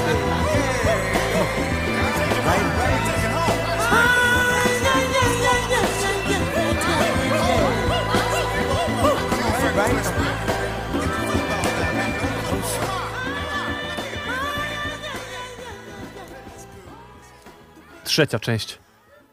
[18.04, 18.83] Trzecia część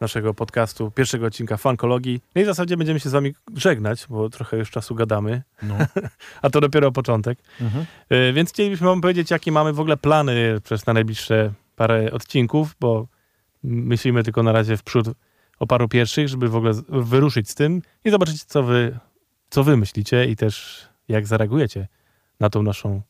[0.01, 2.20] naszego podcastu, pierwszego odcinka Fankologii.
[2.34, 5.74] No i w zasadzie będziemy się z wami żegnać, bo trochę już czasu gadamy, No.
[6.42, 7.38] a to dopiero początek.
[7.61, 7.86] Mhm.
[8.12, 12.76] Y, Więc chcielibyśmy wam powiedzieć, jakie mamy w ogóle plany przez na najbliższe parę odcinków,
[12.80, 13.07] bo
[13.62, 15.09] myślimy tylko na razie w przód
[15.59, 18.98] o paru pierwszych, żeby w ogóle wyruszyć z tym i zobaczyć, co wy,
[19.51, 21.88] co wy myślicie i też jak zareagujecie
[22.40, 23.03] na tą naszą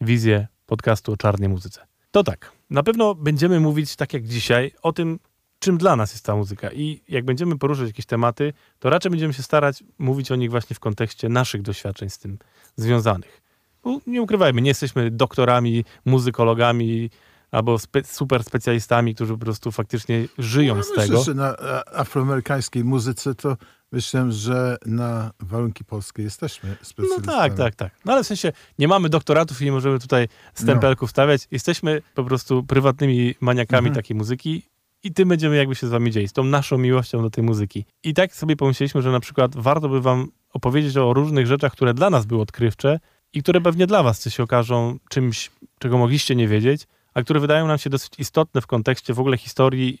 [0.00, 1.86] wizję podcastu o czarnej muzyce.
[2.10, 5.18] To tak, na pewno będziemy mówić, tak jak dzisiaj, o tym,
[5.62, 6.72] czym dla nas jest ta muzyka.
[6.72, 10.76] I jak będziemy poruszać jakieś tematy, to raczej będziemy się starać mówić o nich właśnie
[10.76, 12.38] w kontekście naszych doświadczeń z tym
[12.76, 13.42] związanych.
[13.84, 17.10] Bo nie ukrywajmy, nie jesteśmy doktorami, muzykologami
[17.50, 21.22] albo spe, super specjalistami, którzy po prostu faktycznie żyją z Myślę, tego.
[21.22, 21.56] że na
[21.94, 23.56] afroamerykańskiej muzyce to
[23.92, 27.26] myślę, że na warunki polskie jesteśmy No specjalistami.
[27.38, 27.92] tak, tak, tak.
[28.04, 31.48] No ale w sensie nie mamy doktoratów i nie możemy tutaj stempelków stawiać.
[31.50, 33.94] Jesteśmy po prostu prywatnymi maniakami Mhm.
[33.94, 34.62] takiej muzyki
[35.02, 37.84] i tym będziemy jakby się z wami dzielić, z tą naszą miłością do tej muzyki.
[38.04, 41.94] I tak sobie pomyśleliśmy, że na przykład warto by wam opowiedzieć o różnych rzeczach, które
[41.94, 43.00] dla nas były odkrywcze
[43.32, 47.66] i które pewnie dla was się okażą czymś, czego mogliście nie wiedzieć, a które wydają
[47.66, 49.98] nam się dosyć istotne w kontekście w ogóle historii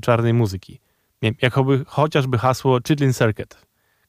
[0.00, 0.72] czarnej muzyki.
[1.22, 3.56] Nie wiem, Jakoby chociażby hasło Chitlin Circuit.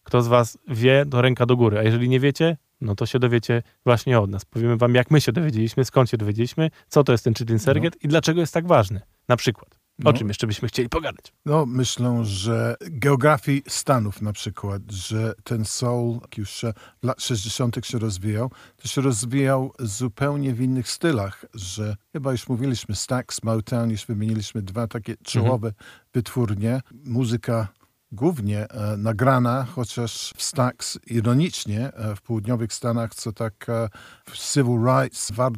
[0.04, 3.20] Kto z was wie, to ręka do góry, a jeżeli nie wiecie, no to się
[3.20, 4.46] dowiecie właśnie od nas.
[4.46, 8.04] Powiemy wam, jak my się dowiedzieliśmy, skąd się dowiedzieliśmy, co to jest ten Chitlin Circuit
[8.04, 9.02] i dlaczego jest tak ważny.
[9.28, 9.77] Na przykład.
[10.06, 11.34] O czym jeszcze byśmy chcieli pogadać?
[11.46, 16.66] No, myślę, że geografii Stanów na przykład, że ten soul już
[17.02, 17.86] w lat 60.
[17.86, 23.92] się rozwijał, to się rozwijał zupełnie w innych stylach, że chyba już mówiliśmy Stax, Motown,
[23.92, 25.74] już wymieniliśmy dwa takie czołowe
[26.14, 26.82] wytwórnie.
[27.06, 27.68] Muzyka
[28.12, 33.90] głównie e, nagrana, chociaż w Stax ironicznie e, w południowych Stanach, co tak e,
[34.26, 35.52] w civil rights, war,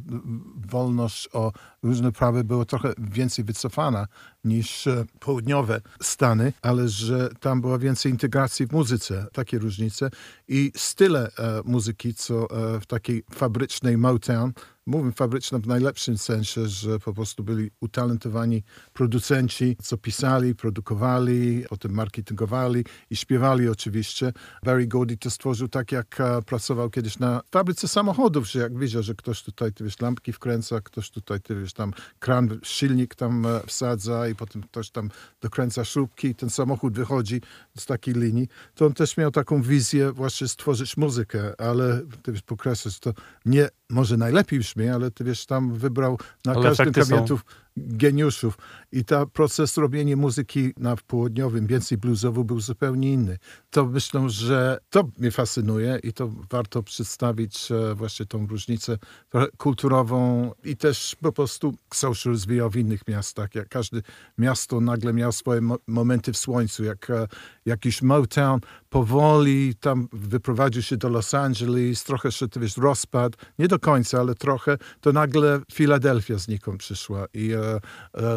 [0.56, 1.52] wolność o
[1.84, 4.08] różne prawa było trochę więcej wycofana
[4.44, 10.10] niż e, południowe Stany, ale że tam była więcej integracji w muzyce, takie różnice
[10.48, 14.54] i style e, muzyki, co e, w takiej fabrycznej Motown,
[14.90, 18.64] mówię fabryczna w najlepszym sensie, że po prostu byli utalentowani
[18.94, 24.34] producenci, co pisali, produkowali, potem marketingowali i śpiewali oczywiście.
[24.64, 29.04] Barry Gordy to stworzył tak, jak e, pracował kiedyś na fabryce samochodów, że jak widział,
[29.04, 33.46] że ktoś tutaj, ty wiesz, lampki wkręca, ktoś tutaj, ty wiesz, tam kran, silnik tam
[33.46, 35.10] e, wsadza i potem ktoś tam
[35.42, 37.42] dokręca śrubki i ten samochód wychodzi
[37.78, 42.42] z takiej linii, to on też miał taką wizję właśnie stworzyć muzykę, ale ty wiesz,
[42.42, 43.14] pokreślać to
[43.46, 47.46] nie może najlepiej brzmi, ale ty wiesz, tam wybrał na Ale każdym kabinetów
[47.88, 48.58] geniuszów
[48.92, 53.38] i ta proces robienia muzyki na południowym, więcej bluesową był zupełnie inny.
[53.70, 58.98] To myślę, że to mnie fascynuje i to warto przedstawić e, właśnie tą różnicę
[59.58, 63.56] kulturową i też po prostu soul się rozwijał w innych miastach.
[63.56, 64.02] Jak każde
[64.38, 67.28] miasto nagle miało swoje mo- momenty w słońcu, jak e,
[67.66, 68.60] jakiś Motown
[68.90, 74.20] powoli tam wyprowadził się do Los Angeles, trochę się, ty wiesz, rozpadł, nie do końca,
[74.20, 77.60] ale trochę, to nagle Filadelfia znikąd przyszła i e,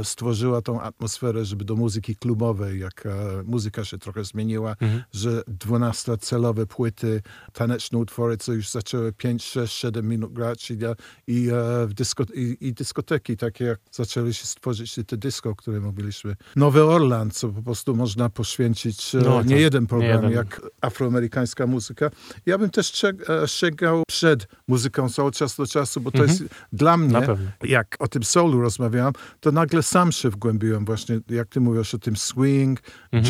[0.03, 3.11] stworzyła tą atmosferę, żeby do muzyki klubowej, jak e,
[3.45, 4.77] muzyka się trochę zmieniła,
[5.13, 7.23] że 12-celowe płyty,
[7.53, 10.95] taneczne utwory, co już zaczęły 5, 6, 7 minut grać i, e,
[11.27, 15.85] i, e, dysko, i, i dyskoteki, takie jak zaczęły się stworzyć te disco, o którym
[15.85, 16.37] mówiliśmy.
[16.57, 20.33] Nowy Orland, co po prostu można poświęcić e, No, to nie jeden program, nie jeden.
[20.33, 22.11] jak afroamerykańska muzyka.
[22.47, 23.13] Ja bym też e,
[23.47, 27.21] sięgał przed muzyką soul czas do czasu, bo to jest dla mnie,
[27.65, 31.99] jak o tym soulu rozmawiałem, to nagle sam się wgłębiłem właśnie, jak ty mówisz o
[31.99, 32.81] tym swing,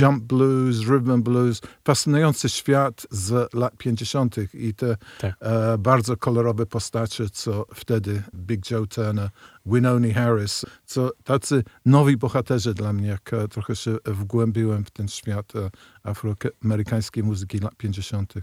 [0.01, 4.37] jump blues, rhythm blues, fascynujący świat z lat 50.
[4.55, 5.35] i te Tak.
[5.41, 9.31] e, bardzo kolorowe postacie, co wtedy Big Joe Turner,
[9.67, 15.09] Winona Harris, co tacy nowi bohaterzy dla mnie, jak e, trochę się wgłębiłem w ten
[15.09, 15.71] świat e,
[16.03, 18.35] afroamerykańskiej muzyki lat 50.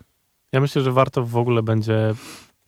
[0.51, 2.15] Ja myślę, że warto w ogóle będzie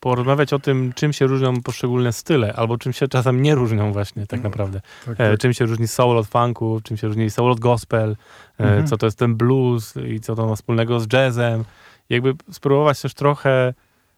[0.02, 4.28] porozmawiać o tym, czym się różnią poszczególne style, albo czym się czasem nie różnią właśnie
[4.28, 4.82] tak naprawdę.
[5.06, 5.40] Tak, E, tak.
[5.40, 8.16] czym się różni soul od funku, czym się różni soul od gospel,
[8.60, 8.88] e, Mhm.
[8.88, 11.64] co to jest ten blues i co to ma wspólnego z jazzem.
[12.10, 13.74] Jakby spróbować też trochę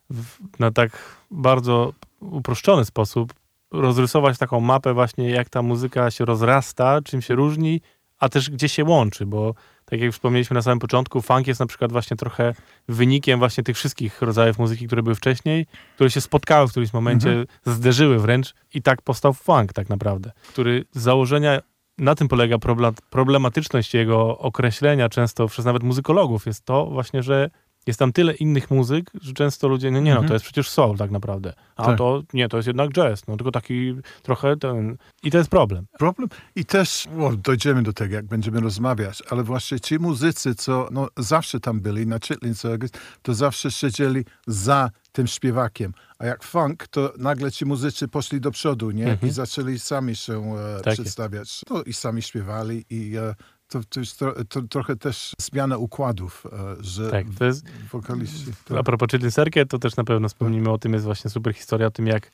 [0.09, 0.25] w,
[0.59, 0.91] na tak
[1.31, 3.33] bardzo uproszczony sposób
[3.71, 7.81] rozrysować taką mapę właśnie, jak ta muzyka się rozrasta, czym się różni,
[8.19, 9.53] a też gdzie się łączy, bo
[9.85, 12.53] tak jak wspomnieliśmy na samym początku, funk jest na przykład właśnie trochę
[12.87, 15.65] wynikiem właśnie tych wszystkich rodzajów muzyki, które były wcześniej,
[15.95, 20.85] które się spotkały w którymś momencie, zderzyły wręcz i tak powstał funk tak naprawdę, który
[20.91, 21.61] z założenia
[21.97, 26.45] na tym polega problem, problematyczność jego określenia często przez nawet muzykologów.
[26.45, 27.49] Jest to właśnie, że
[27.87, 30.97] jest tam tyle innych muzyk, że często ludzie, no nie no, to jest przecież soul
[30.97, 31.53] tak naprawdę.
[31.75, 31.97] A Tak.
[31.97, 34.97] to nie, to jest jednak jazz, no tylko taki trochę ten...
[35.23, 35.85] I to jest problem.
[35.99, 36.29] problem.
[36.55, 41.07] I też o, dojdziemy do tego, jak będziemy rozmawiać, ale właśnie ci muzycy, co no,
[41.17, 45.93] zawsze tam byli na Chitlin Circus, to zawsze siedzieli za tym śpiewakiem.
[46.19, 49.17] A jak funk, to nagle ci muzycy poszli do przodu, nie?
[49.23, 51.61] I zaczęli sami się e, Tak przedstawiać.
[51.69, 53.35] No, I sami śpiewali i e,
[53.67, 57.65] to, to jest tro, to, trochę też zmiana układów, e, że Tak, to jest...
[57.91, 58.45] wokaliści...
[58.69, 58.83] A Tak.
[58.83, 61.91] propos Chitlin Circuit, to też na pewno wspomnimy o tym, jest właśnie super historia o
[61.91, 62.31] tym, jak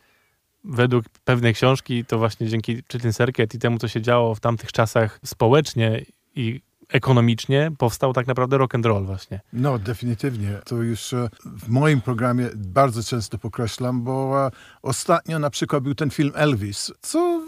[0.64, 4.72] według pewnej książki, to właśnie dzięki Chitlin Circuit i temu, co się działo w tamtych
[4.72, 6.06] czasach społecznie
[6.36, 9.40] i ekonomicznie, powstał tak naprawdę rock and roll właśnie.
[9.54, 10.60] No, definitywnie.
[10.66, 14.52] To już e, w moim programie bardzo często podkreślam, bo e,
[14.82, 17.42] ostatnio na przykład był ten film Elvis, co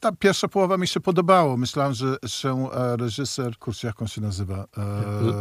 [0.00, 1.56] ta pierwsza połowa mi się podobało.
[1.56, 4.64] Myślałem, że się e, reżyser, kurczę, jak on się nazywa?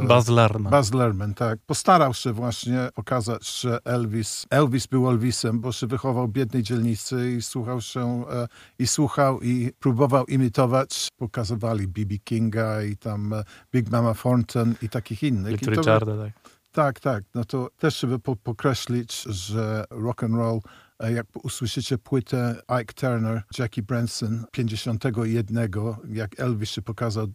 [0.04, 0.72] E, Buzz Lerman.
[0.72, 1.60] Buzz Lerman, tak.
[1.66, 7.32] Postarał się właśnie pokazać, że Elvis, Elvis był Elvisem, bo się wychował w biednej dzielnicy
[7.32, 8.48] i słuchał się, e,
[8.80, 11.08] i słuchał i próbował imitować.
[11.18, 12.18] Pokazywali B.B.
[12.18, 13.44] Kinga i tam e,
[13.74, 15.62] Big Mama Thornton i takich innych.
[15.62, 16.34] I Richarda, tak.
[16.72, 17.24] tak, tak.
[17.36, 20.60] No to też żeby po, pokreślić, że rock and roll
[21.00, 25.70] Jak usłyszycie płytę Ike Turner, Jackie Branson 51,
[26.10, 27.28] jak Elvis się pokazał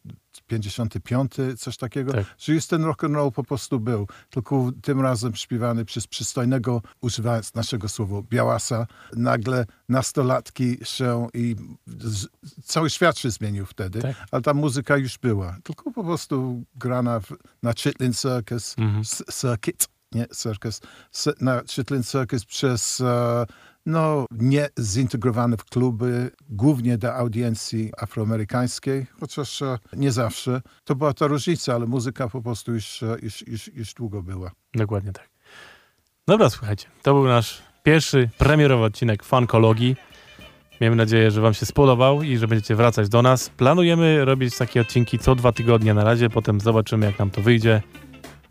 [0.47, 2.25] 55, coś takiego, Tak.
[2.39, 6.83] że już ten rock and roll po prostu był, tylko tym razem śpiewany przez przystojnego,
[7.01, 8.87] używając naszego słowa, białasa.
[9.17, 11.57] Nagle nastolatki się i
[12.01, 12.27] z,
[12.65, 14.17] cały świat się zmienił wtedy, Tak.
[14.31, 17.33] ale ta muzyka już była, tylko po prostu grana w,
[17.63, 19.05] na Chitlin Circus, Mhm.
[19.41, 20.81] Circuit, nie Circus,
[21.41, 23.47] na Chitlin Circus przez e,
[23.87, 30.63] no, nie zintegrowane w kluby, głównie do audiencji afroamerykańskiej, chociaż e, nie zawsze.
[30.85, 34.51] To była ta różnica, ale muzyka po prostu już, e, już, już, już długo była.
[34.75, 35.29] Dokładnie tak.
[36.27, 39.97] Dobra, słuchajcie, to był nasz pierwszy premierowy odcinek Funkologii.
[40.81, 43.49] Miejmy nadzieję, że wam się spodobał i że będziecie wracać do nas.
[43.49, 47.83] Planujemy robić takie odcinki co dwa tygodnie na razie, potem zobaczymy jak nam to wyjdzie.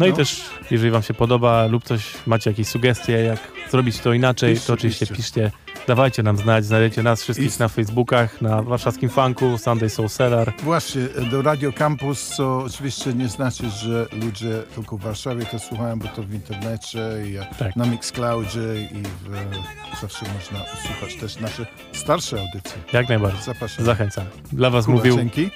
[0.02, 0.16] No, i No.
[0.16, 0.42] też,
[0.72, 3.40] jeżeli wam się podoba lub coś macie jakieś sugestie, jak
[3.72, 5.16] zrobić to inaczej, Piszcie, to oczywiście piszcie.
[5.16, 5.52] piszcie.
[5.88, 10.54] Dawajcie nam znać, znajdziecie nas wszystkich I- na Facebookach, na warszawskim funku, Sunday Soul Cellar.
[10.64, 15.60] Właśnie, e, do Radio Campus, co oczywiście nie znaczy, że ludzie tylko w Warszawie to
[15.60, 17.76] słuchają, bo to w internecie i Tak.
[17.76, 18.60] na Mixcloudzie
[18.92, 22.78] i w, zawsze można słuchać też nasze starsze audycje.
[22.94, 23.42] Jak najbardziej.
[23.44, 23.86] Zapraszam.
[23.86, 24.26] Zachęcam.
[24.52, 25.50] Dla was Kuba, mówił Dzięki.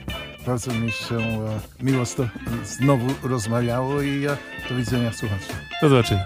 [0.45, 2.05] Bardzo mi się e, miło
[2.63, 4.25] znowu rozmawiało i
[4.69, 5.53] do widzenia słuchaczy.
[5.81, 6.25] Do zobaczenia.